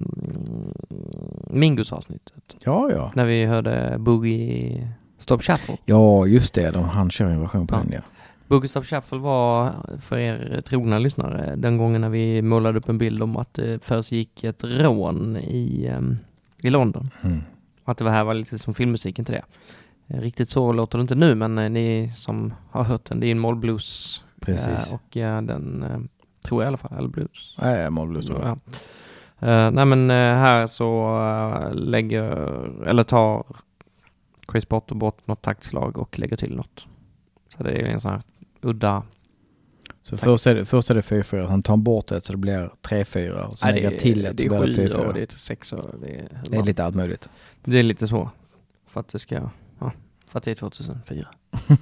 [1.50, 2.56] Mingus avsnittet.
[2.64, 3.12] ja, ja.
[3.14, 4.88] När vi hörde Boogie
[5.18, 5.76] Stop Shuffle.
[5.84, 6.70] Ja, just det.
[6.70, 7.78] De, han kör en version på Ja.
[7.78, 8.00] den, ja.
[8.54, 12.98] Boogie Stop Shuffle var för er trogna lyssnare den gången när vi målade upp en
[12.98, 16.00] bild om att det försiggick ett rån i, eh,
[16.68, 17.10] i London.
[17.22, 17.40] Mm.
[17.84, 19.44] Att det var här var lite som filmmusiken till det.
[20.06, 23.30] Riktigt så låter det inte nu, men eh, ni som har hört den, det är
[23.30, 24.22] en mollblues.
[24.40, 24.88] Precis.
[24.88, 25.08] Eh, och
[25.46, 25.98] den eh,
[26.44, 27.56] tror jag i alla fall, eller blues.
[27.58, 28.58] Nej, Mollblues tror jag.
[29.38, 29.70] Ja.
[29.70, 31.18] Nej men här så
[31.72, 32.22] lägger,
[32.86, 33.46] eller tar
[34.52, 36.86] Chris Potter bort något taktslag och lägger till något.
[37.56, 38.22] Så det är en sån här
[38.64, 39.02] udda.
[40.00, 42.70] Så först är det, först är det 4-4, han tar bort ett så det blir
[42.82, 44.58] 3-4 och sen Nej, lägger till ett så blir
[44.88, 45.12] det 4-4.
[45.12, 47.28] det är till sex och det är, Det är lite allt möjligt.
[47.64, 48.30] det är lite så.
[48.86, 49.92] För att det ska, ja,
[50.26, 51.28] för att det är 2004.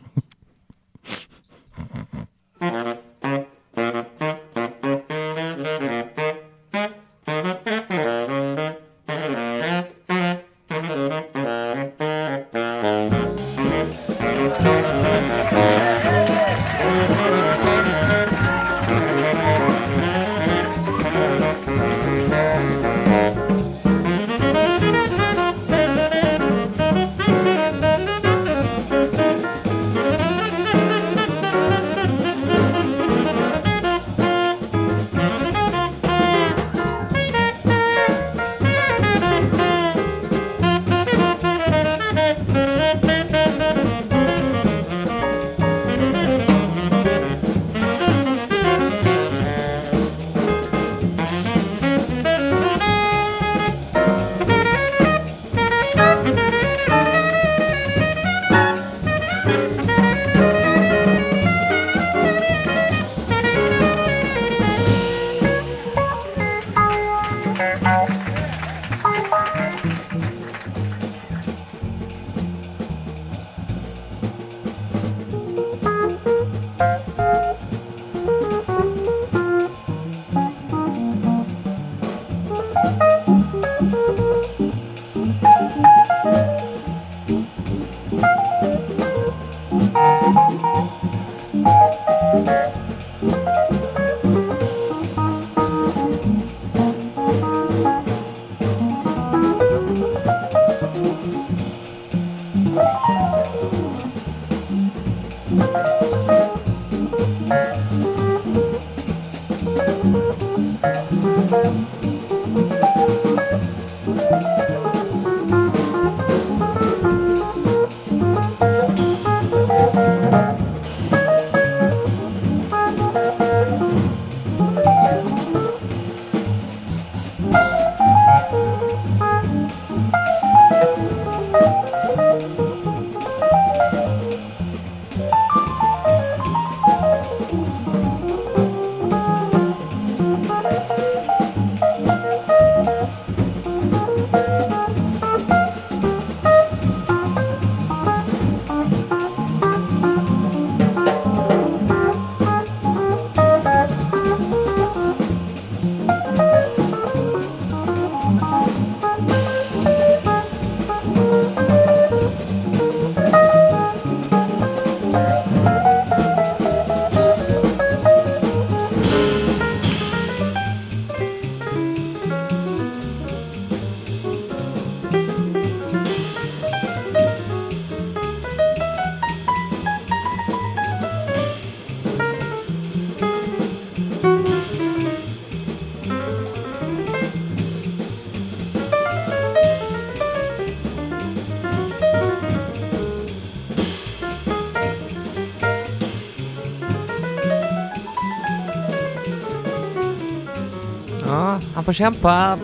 [201.92, 202.58] får kämpa,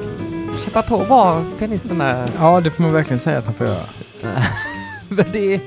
[0.64, 2.30] kämpa på och vara pianist den där.
[2.38, 3.84] Ja, det får man verkligen säga att han får göra.
[5.08, 5.60] Men det är,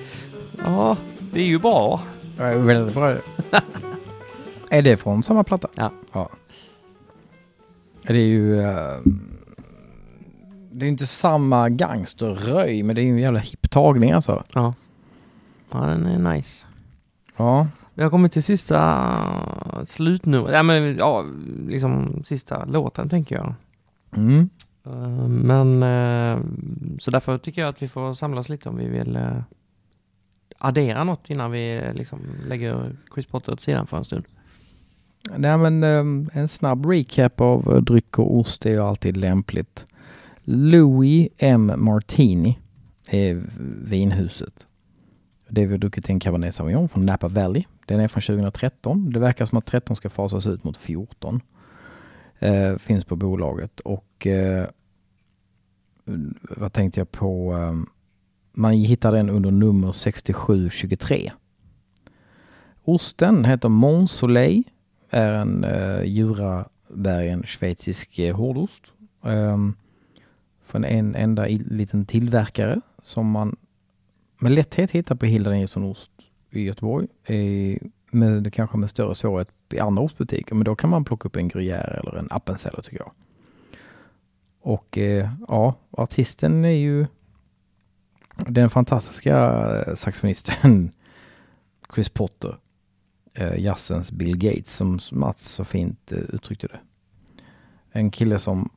[0.65, 2.01] ja, det är ju bra.
[2.37, 3.15] Ja, det är väldigt bra.
[4.69, 5.67] är det från samma platta?
[5.75, 5.91] Ja.
[6.13, 6.29] ja.
[8.03, 8.61] Det är ju...
[8.61, 8.99] eh,
[10.71, 14.43] det är inte samma gangsterröj, men det är ju en jävla hipp tagning alltså.
[14.53, 14.73] Ja.
[15.71, 16.67] Ja, den är nice.
[17.37, 17.67] Ja.
[18.01, 21.25] Vi har kommit till sista slutnummer, ja men ja,
[21.67, 23.53] liksom sista låten tänker jag.
[24.15, 24.49] Mm.
[24.85, 26.43] Eh, Men eh,
[26.99, 29.41] så därför tycker jag att vi får samla oss lite om vi vill eh,
[30.57, 34.25] addera något innan vi liksom lägger Chris Potter åt sidan för en stund.
[35.37, 39.85] Nej men eh, en snabb recap av dryck och ost är ju alltid lämpligt.
[40.43, 41.71] Louis M.
[41.77, 42.59] Martini
[43.07, 43.43] är
[43.83, 44.67] vinhuset.
[45.49, 47.63] Det vi har druckit en Cabernet Sauvignon från Napa Valley.
[47.85, 49.09] Den är från 2013.
[49.09, 51.41] Det verkar som att 13 ska fasas ut mot 14.
[52.39, 54.65] Eh, finns på bolaget och eh,
[56.41, 57.57] vad tänkte jag på?
[57.57, 57.91] Eh,
[58.51, 61.31] man hittar den under nummer 6723.
[62.83, 64.63] Osten heter Mont Soleil
[65.09, 68.93] är en eh, Jurabergen schweizisk eh, hårdost.
[69.23, 69.57] Eh,
[70.65, 73.55] från en enda i, liten tillverkare som man
[74.39, 76.11] med lätthet hittar på Hilda Nilsson Ost
[76.51, 77.07] i Göteborg.
[77.23, 77.77] Eh,
[78.11, 81.49] med, kanske med större svårighet i andra ostbutiker, men då kan man plocka upp en
[81.49, 83.11] Gruyère eller en Appenzeller tycker jag.
[84.61, 87.05] Och eh, ja, artisten är ju
[88.35, 89.35] den fantastiska
[89.87, 90.91] eh, saxofonisten
[91.95, 92.57] Chris Potter
[93.33, 96.79] eh, jazzens Bill Gates som Mats så fint eh, uttryckte det.
[97.91, 98.69] En kille som,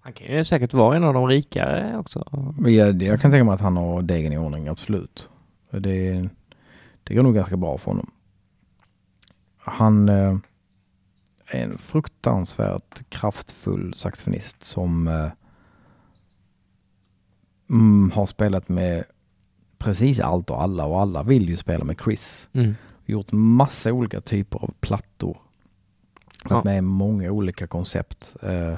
[0.00, 2.24] Han kan ju säkert vara en av de rikare också.
[2.66, 5.28] jag, jag kan tänka mig att han har degen i ordning, absolut.
[5.70, 6.28] Det,
[7.04, 8.10] det går nog ganska bra för honom.
[9.56, 10.36] Han eh,
[11.46, 15.30] är en fruktansvärt kraftfull saxofonist som eh,
[17.70, 19.04] mm, har spelat med
[19.78, 22.48] precis allt och alla och alla vill ju spela med Chris.
[22.52, 22.74] Mm.
[23.06, 25.36] gjort massa olika typer av plattor.
[26.44, 26.54] Ja.
[26.54, 28.36] Varit med i många olika koncept.
[28.42, 28.74] Eh,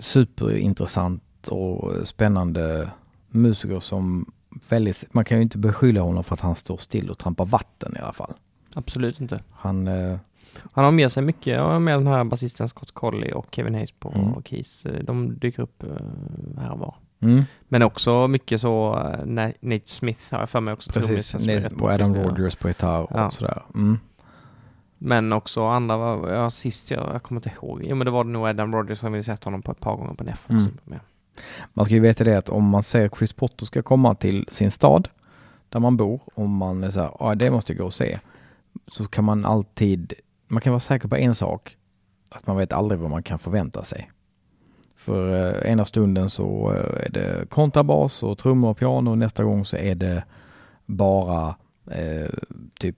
[0.00, 2.90] superintressant och spännande
[3.28, 4.32] musiker som
[4.68, 7.96] väldigt, man kan ju inte beskylla honom för att han står still och trampar vatten
[7.96, 8.32] i alla fall.
[8.74, 9.40] Absolut inte.
[9.52, 10.18] Han, eh,
[10.72, 14.12] Han har med sig mycket, med den här basisten Scott Colley och Kevin Hayes på
[14.14, 14.42] Mm.
[14.42, 14.86] keys.
[14.86, 15.88] Eh, De dyker upp eh,
[16.62, 16.94] här och var.
[17.20, 20.92] mm, Men också mycket så, eh, Na- Nate Smith har jag för mig också.
[20.92, 22.14] precis, Nate och Adam.
[22.14, 23.30] Rogers på gitarr och Ja.
[23.30, 23.62] sådär.
[23.74, 23.98] Mm.
[24.98, 25.96] Men också andra,
[26.34, 27.82] ja sist jag, jag kommer inte ihåg.
[27.84, 30.14] Jo men det var nog Adam Rogers som vi sett honom på ett par gånger
[30.14, 30.70] på NEF också.
[30.86, 31.00] Mm.
[31.72, 34.70] Man ska ju veta det att om man ser Chris Potter ska komma till sin
[34.70, 35.08] stad
[35.68, 38.18] där man bor, om man är så här, ja det måste jag gå och se,
[38.86, 40.12] så kan man alltid,
[40.48, 41.76] man kan vara säker på en sak,
[42.28, 44.10] att man vet aldrig vad man kan förvänta sig.
[44.96, 49.64] För eh, ena stunden så eh, är det kontrabas och trummor och piano, nästa gång
[49.64, 50.24] så är det
[50.86, 51.54] bara
[51.90, 52.30] eh,
[52.80, 52.96] typ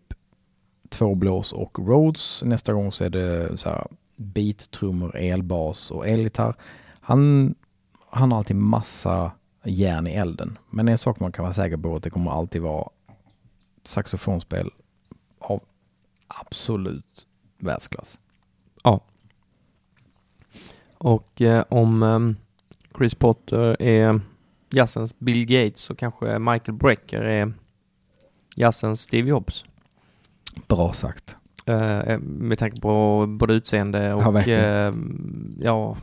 [0.88, 6.08] två blås och Rhodes, nästa gång så är det så här beat, trummor, elbas och
[6.08, 6.54] elgitarr.
[7.00, 7.54] Han
[8.16, 9.30] han har alltid massa
[9.64, 10.58] järn i elden.
[10.70, 12.88] Men en sak man kan vara säker på är att det kommer alltid vara
[13.82, 14.70] saxofonspel
[15.38, 15.60] av
[16.28, 17.26] absolut
[17.58, 18.18] världsklass.
[20.98, 22.36] Och eh, om ehm,
[22.96, 24.20] Chris Potter är
[24.70, 27.52] jazzens Bill Gates så kanske Michael Brecker är
[28.56, 29.64] jazzens Steve Jobs.
[30.68, 31.36] Bra sagt.
[31.66, 34.64] Eh, med tanke på både utseende Ja, och verkligen.
[34.64, 35.96] eh, ja,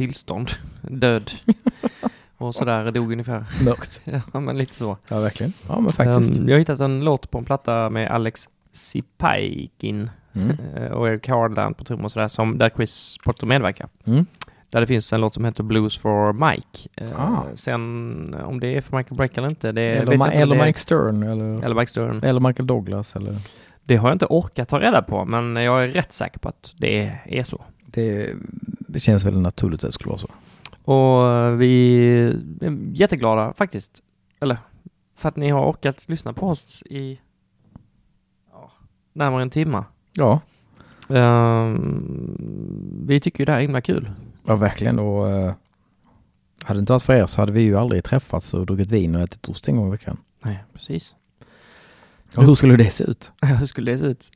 [0.00, 0.50] tillstånd,
[0.82, 1.30] död
[2.36, 3.44] och sådär, dog ungefär.
[3.64, 4.00] Mörkt.
[4.32, 4.96] Ja, men lite så.
[5.08, 5.52] Ja, verkligen.
[5.68, 6.38] Ja, men faktiskt.
[6.38, 10.56] Ehm, jag har hittat en låt på en platta med Alex Sipaikin Mm.
[10.76, 13.88] eh, och Eric Hardland på trummor och sådär, som, där Chris Potter medverkar.
[14.04, 14.26] Mm.
[14.70, 16.88] Där det finns en låt som heter Blues for Mike.
[16.96, 17.44] Eh, Ah.
[17.54, 20.78] Sen om det är för Michael Breck eller inte, det Eller, Ma- eller det Mike
[20.78, 22.20] Stern eller, eller Mike Stern.
[22.24, 23.16] eller Michael Douglas.
[23.16, 23.34] Eller,
[23.84, 26.74] Det har jag inte orkat ta reda på, men jag är rätt säker på att
[26.76, 27.60] det är så.
[27.86, 28.28] det,
[28.92, 30.30] det känns väl naturligt att det skulle vara så.
[30.84, 31.98] Och eh, vi
[32.60, 34.02] är jätteglada faktiskt.
[34.40, 34.58] Eller,
[35.16, 37.20] för att ni har orkat lyssna på oss i
[38.52, 38.72] ja,
[39.12, 39.84] närmare en timme.
[40.12, 40.40] Ja,
[41.10, 42.36] Ehm,
[43.06, 44.10] vi tycker ju det här är himla kul.
[44.46, 44.98] ja verkligen.
[44.98, 45.54] Och, eh,
[46.64, 49.14] hade det inte varit för er så hade vi ju aldrig träffats och druckit vin
[49.14, 50.16] och ätit ost en gång i veckan.
[50.44, 51.14] Nej, precis.
[52.36, 53.32] Och hur skulle det se ut?
[53.58, 54.30] Hur skulle det se ut?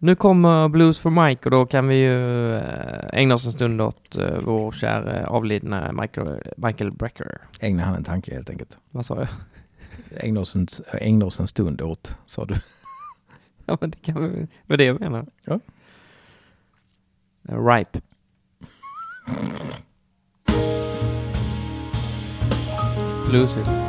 [0.00, 3.80] Nu kommer Blues for Mike och då kan vi ju eh, ägna oss en stund
[3.80, 7.40] åt eh, vår kära avlidna Michael, Michael Brecker.
[7.60, 8.78] Ägna han en tanke helt enkelt.
[8.90, 9.28] Vad sa jag?
[10.24, 12.54] Ägna oss en, ägna oss en stund åt, sa du.
[13.66, 15.26] Ja men det kan vi, var det jag menar.
[15.44, 15.60] Ja.
[17.48, 18.00] Eh, Ripe.
[23.32, 23.87] Lose